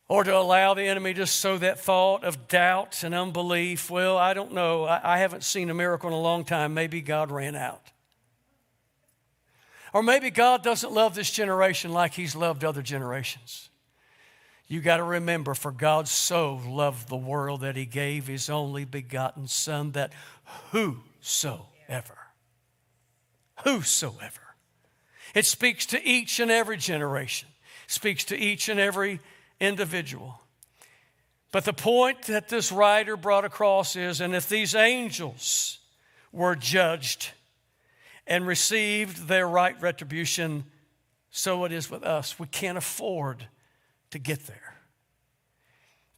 Or 0.09 0.25
to 0.25 0.35
allow 0.35 0.73
the 0.73 0.85
enemy 0.85 1.13
to 1.15 1.27
sow 1.27 1.59
that 1.59 1.79
thought 1.79 2.25
of 2.25 2.49
doubt 2.49 3.05
and 3.05 3.15
unbelief. 3.15 3.91
Well, 3.91 4.17
I 4.17 4.33
don't 4.33 4.55
know. 4.55 4.85
I, 4.85 5.17
I 5.17 5.19
haven't 5.19 5.45
seen 5.45 5.69
a 5.69 5.75
miracle 5.75 6.09
in 6.09 6.15
a 6.15 6.21
long 6.21 6.45
time. 6.45 6.73
Maybe 6.73 7.03
God 7.03 7.31
ran 7.31 7.55
out. 7.55 7.91
Or 9.93 10.03
maybe 10.03 10.31
God 10.31 10.63
doesn't 10.63 10.93
love 10.93 11.15
this 11.15 11.31
generation 11.31 11.93
like 11.93 12.15
He's 12.15 12.35
loved 12.35 12.65
other 12.65 12.83
generations. 12.83 13.69
You 14.67 14.81
got 14.81 14.99
to 14.99 15.03
remember, 15.03 15.55
for 15.55 15.73
God 15.73 16.09
so 16.09 16.61
loved 16.67 17.09
the 17.09 17.17
world 17.17 17.63
that 17.63 17.77
He 17.77 17.87
gave 17.87 18.27
His 18.27 18.51
only 18.51 18.85
begotten 18.85 19.47
Son, 19.47 19.93
that 19.93 20.13
whosoever, 20.73 22.19
whosoever, 23.65 24.55
it 25.35 25.47
speaks 25.47 25.87
to 25.87 26.07
each 26.07 26.39
and 26.39 26.51
every 26.51 26.77
generation, 26.77 27.49
speaks 27.87 28.25
to 28.25 28.37
each 28.37 28.69
and 28.69 28.79
every 28.79 29.21
individual. 29.61 30.41
But 31.51 31.65
the 31.65 31.73
point 31.73 32.23
that 32.23 32.49
this 32.49 32.71
writer 32.71 33.17
brought 33.17 33.45
across 33.45 33.97
is 33.97 34.21
and 34.21 34.35
if 34.35 34.49
these 34.49 34.75
angels 34.75 35.79
were 36.33 36.55
judged 36.55 37.31
and 38.27 38.47
received 38.47 39.29
their 39.29 39.49
right 39.49 39.81
retribution, 39.81 40.65
so 41.31 41.65
it 41.65 41.73
is 41.73 41.91
with 41.91 42.03
us. 42.03 42.39
We 42.39 42.47
can't 42.47 42.77
afford 42.77 43.47
to 44.11 44.19
get 44.19 44.47
there. 44.47 44.75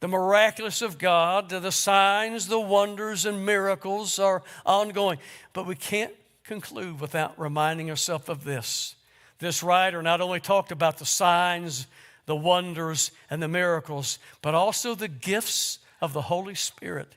The 0.01 0.07
miraculous 0.07 0.81
of 0.81 0.97
God, 0.97 1.49
the 1.49 1.71
signs, 1.71 2.47
the 2.47 2.59
wonders, 2.59 3.25
and 3.25 3.45
miracles 3.45 4.17
are 4.17 4.41
ongoing. 4.65 5.19
But 5.53 5.67
we 5.67 5.75
can't 5.75 6.13
conclude 6.43 6.99
without 6.99 7.39
reminding 7.39 7.89
ourselves 7.89 8.27
of 8.27 8.43
this. 8.43 8.95
This 9.37 9.61
writer 9.61 10.01
not 10.01 10.19
only 10.19 10.39
talked 10.39 10.71
about 10.71 10.97
the 10.97 11.05
signs, 11.05 11.87
the 12.31 12.35
wonders, 12.35 13.11
and 13.29 13.43
the 13.43 13.47
miracles, 13.49 14.17
but 14.41 14.55
also 14.55 14.95
the 14.95 15.09
gifts 15.09 15.79
of 16.01 16.13
the 16.13 16.21
Holy 16.23 16.55
Spirit 16.55 17.15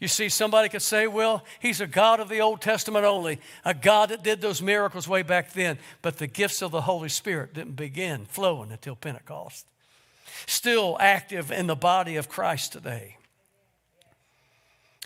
you 0.00 0.08
see, 0.08 0.30
somebody 0.30 0.70
could 0.70 0.80
say, 0.80 1.06
well, 1.06 1.44
he's 1.60 1.82
a 1.82 1.86
God 1.86 2.20
of 2.20 2.30
the 2.30 2.40
Old 2.40 2.62
Testament 2.62 3.04
only, 3.04 3.38
a 3.66 3.74
God 3.74 4.08
that 4.08 4.22
did 4.22 4.40
those 4.40 4.62
miracles 4.62 5.06
way 5.06 5.22
back 5.22 5.52
then, 5.52 5.78
but 6.00 6.16
the 6.16 6.26
gifts 6.26 6.62
of 6.62 6.70
the 6.70 6.80
Holy 6.80 7.10
Spirit 7.10 7.52
didn't 7.52 7.76
begin 7.76 8.24
flowing 8.24 8.72
until 8.72 8.96
Pentecost. 8.96 9.66
Still 10.46 10.96
active 10.98 11.52
in 11.52 11.66
the 11.66 11.76
body 11.76 12.16
of 12.16 12.30
Christ 12.30 12.72
today. 12.72 13.18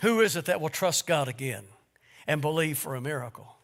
Who 0.01 0.21
is 0.21 0.37
it 0.37 0.45
that 0.45 0.61
will 0.61 0.69
trust 0.69 1.05
God 1.05 1.27
again 1.27 1.65
and 2.25 2.39
believe 2.39 2.77
for 2.77 2.95
a 2.95 3.01
miracle? 3.01 3.54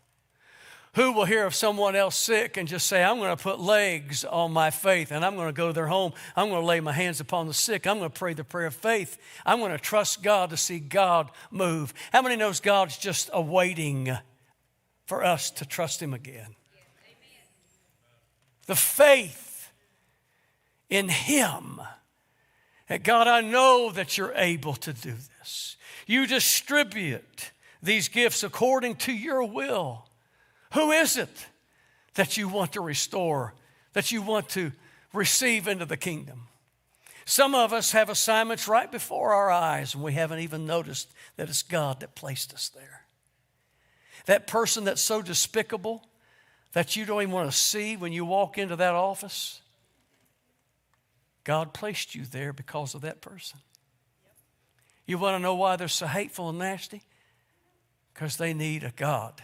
Who 0.96 1.14
will 1.14 1.24
hear 1.24 1.46
of 1.46 1.56
someone 1.56 1.96
else 1.96 2.18
sick 2.18 2.58
and 2.58 2.68
just 2.68 2.86
say, 2.86 3.02
I'm 3.02 3.18
going 3.18 3.36
to 3.36 3.42
put 3.42 3.62
legs 3.62 4.26
on 4.26 4.52
my 4.52 4.72
faith 4.72 5.12
and 5.12 5.24
I'm 5.24 5.36
going 5.36 5.48
to 5.48 5.54
go 5.54 5.68
to 5.68 5.74
their 5.74 5.88
home. 5.88 6.12
I'm 6.36 6.50
going 6.50 6.62
to 6.62 6.66
lay 6.68 6.82
my 6.82 6.92
hands 6.92 7.22
upon 7.22 7.48
the 7.48 7.54
sick. 7.54 7.88
I'm 7.88 8.00
going 8.00 8.12
to 8.12 8.20
pray 8.20 8.34
the 8.34 8.44
prayer 8.44 8.68
of 8.68 8.76
faith. 8.76 9.18
I'm 9.46 9.60
going 9.60 9.72
to 9.72 9.78
trust 9.78 10.22
God 10.22 10.50
to 10.50 10.58
see 10.58 10.80
God 10.80 11.32
move. 11.50 11.94
How 12.12 12.22
many 12.22 12.36
knows 12.36 12.60
God's 12.60 12.98
just 12.98 13.30
awaiting 13.32 14.18
for 15.06 15.24
us 15.24 15.50
to 15.52 15.66
trust 15.66 16.02
Him 16.02 16.14
again? 16.14 16.56
The 18.66 18.76
faith 18.76 19.72
in 20.90 21.08
Him. 21.08 21.80
God, 23.04 23.30
I 23.30 23.40
know 23.40 23.92
that 23.94 24.18
you're 24.18 24.34
able 24.36 24.74
to 24.74 24.92
do 24.92 25.14
this. 25.40 25.78
You 26.06 26.28
distribute 26.28 27.52
these 27.82 28.10
gifts 28.10 28.44
according 28.44 28.98
to 28.98 29.14
your 29.14 29.46
will. 29.46 30.06
Who 30.74 30.92
is 30.92 31.18
it 31.18 31.48
that 32.16 32.38
you 32.38 32.48
want 32.48 32.74
to 32.74 32.82
restore, 32.82 33.54
that 33.94 34.12
you 34.12 34.22
want 34.22 34.50
to 34.50 34.72
receive 35.14 35.68
into 35.68 35.86
the 35.86 35.98
kingdom? 35.98 36.48
Some 37.26 37.54
of 37.54 37.72
us 37.72 37.92
have 37.92 38.10
assignments 38.10 38.68
right 38.68 38.92
before 38.92 39.34
our 39.34 39.52
eyes, 39.52 39.94
and 39.94 40.04
we 40.04 40.14
haven't 40.14 40.40
even 40.40 40.66
noticed 40.66 41.12
that 41.36 41.50
it's 41.50 41.64
God 41.64 42.00
that 42.00 42.16
placed 42.16 42.54
us 42.54 42.70
there. 42.70 43.02
That 44.26 44.48
person 44.48 44.86
that's 44.86 45.02
so 45.02 45.22
despicable 45.22 46.08
that 46.74 46.96
you 46.96 47.06
don't 47.06 47.22
even 47.22 47.34
want 47.34 47.52
to 47.52 47.58
see 47.58 47.98
when 47.98 48.14
you 48.14 48.26
walk 48.26 48.58
into 48.58 48.76
that 48.78 48.96
office, 48.96 49.62
God 51.44 51.74
placed 51.74 52.16
you 52.16 52.24
there 52.26 52.54
because 52.54 52.96
of 52.96 53.02
that 53.02 53.22
person. 53.22 53.60
You 55.06 55.18
want 55.18 55.36
to 55.36 55.40
know 55.40 55.56
why 55.56 55.76
they're 55.76 55.88
so 55.88 56.08
hateful 56.08 56.50
and 56.50 56.60
nasty? 56.60 57.02
Because 58.14 58.38
they 58.38 58.54
need 58.54 58.84
a 58.84 58.94
God 58.96 59.42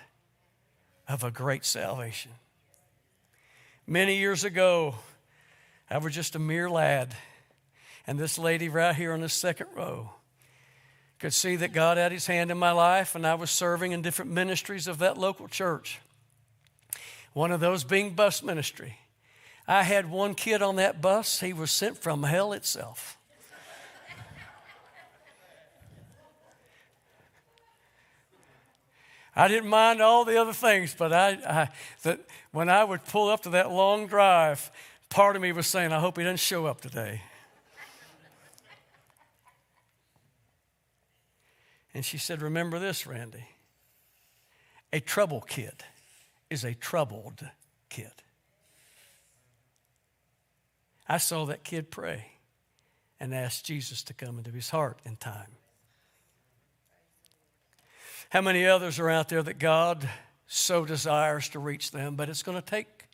of 1.08 1.24
a 1.24 1.32
great 1.32 1.66
salvation. 1.66 2.32
Many 3.86 4.18
years 4.18 4.44
ago, 4.44 4.96
I 5.90 5.98
was 6.00 6.14
just 6.14 6.36
a 6.36 6.40
mere 6.40 6.70
lad, 6.70 7.16
and 8.06 8.20
this 8.20 8.38
lady 8.38 8.68
right 8.68 8.96
here 8.96 9.14
on 9.14 9.22
the 9.22 9.30
second 9.30 9.68
row 9.74 10.12
could 11.20 11.34
see 11.34 11.56
that 11.56 11.74
God 11.74 11.98
had 11.98 12.12
his 12.12 12.28
hand 12.28 12.52
in 12.52 12.58
my 12.58 12.72
life, 12.72 13.16
and 13.16 13.26
I 13.26 13.36
was 13.36 13.50
serving 13.50 13.92
in 13.92 14.02
different 14.02 14.32
ministries 14.32 14.88
of 14.88 15.00
that 15.00 15.18
local 15.18 15.48
church. 15.48 16.00
One 17.34 17.52
of 17.52 17.60
those 17.60 17.84
being 17.84 18.14
bus 18.14 18.44
ministry. 18.44 18.98
I 19.68 19.84
had 19.84 20.10
one 20.10 20.36
kid 20.36 20.62
on 20.62 20.76
that 20.76 21.02
bus, 21.02 21.40
he 21.40 21.54
was 21.54 21.72
sent 21.72 21.98
from 21.98 22.24
hell 22.24 22.54
itself. 22.54 23.17
I 29.38 29.48
didn't 29.48 29.70
mind 29.70 30.02
all 30.02 30.26
the 30.26 30.42
other 30.42 30.52
things, 30.52 30.96
but 30.98 31.14
I, 31.14 31.38
I 31.48 31.70
that 32.02 32.22
when 32.52 32.70
I 32.70 32.84
would 32.84 33.06
pull 33.06 33.30
up 33.30 33.44
to 33.44 33.52
that 33.52 33.70
long 33.70 34.08
drive, 34.08 34.72
part 35.10 35.36
of 35.36 35.44
me 35.44 35.52
was 35.52 35.68
saying, 35.68 35.94
I 35.94 36.00
hope 36.00 36.18
he 36.18 36.24
doesn't 36.24 36.38
show 36.38 36.66
up 36.66 36.82
today. 36.82 37.22
And 41.94 42.04
she 42.04 42.18
said, 42.18 42.42
Remember 42.42 42.80
this, 42.80 43.06
Randy. 43.06 43.46
A 44.92 45.00
trouble 45.00 45.42
kid 45.42 45.84
is 46.50 46.64
a 46.64 46.74
troubled 46.74 47.48
kid. 47.90 48.12
I 51.08 51.20
saw 51.20 51.46
that 51.46 51.64
kid 51.64 51.92
pray 51.92 52.32
and 53.20 53.36
ask 53.36 53.64
Jesus 53.64 54.02
to 54.04 54.16
come 54.16 54.40
into 54.40 54.50
his 54.50 54.72
heart 54.72 54.98
in 55.06 55.16
time. 55.18 55.58
How 58.30 58.42
many 58.42 58.66
others 58.66 59.00
are 59.00 59.10
out 59.10 59.30
there 59.30 59.42
that 59.42 59.58
God 59.58 60.08
so 60.48 60.86
desires 60.86 61.50
to 61.50 61.60
reach 61.60 61.92
them, 61.92 62.16
but 62.16 62.30
it's 62.30 62.44
going 62.44 62.62
to 62.62 62.66
take 62.66 63.08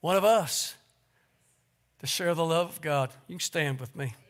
one 0.00 0.16
of 0.16 0.24
us 0.24 0.74
to 2.00 2.06
share 2.06 2.34
the 2.34 2.44
love 2.44 2.70
of 2.70 2.80
God? 2.80 3.10
You 3.28 3.34
can 3.36 3.40
stand 3.40 3.78
with 3.78 3.94
me. 3.94 4.14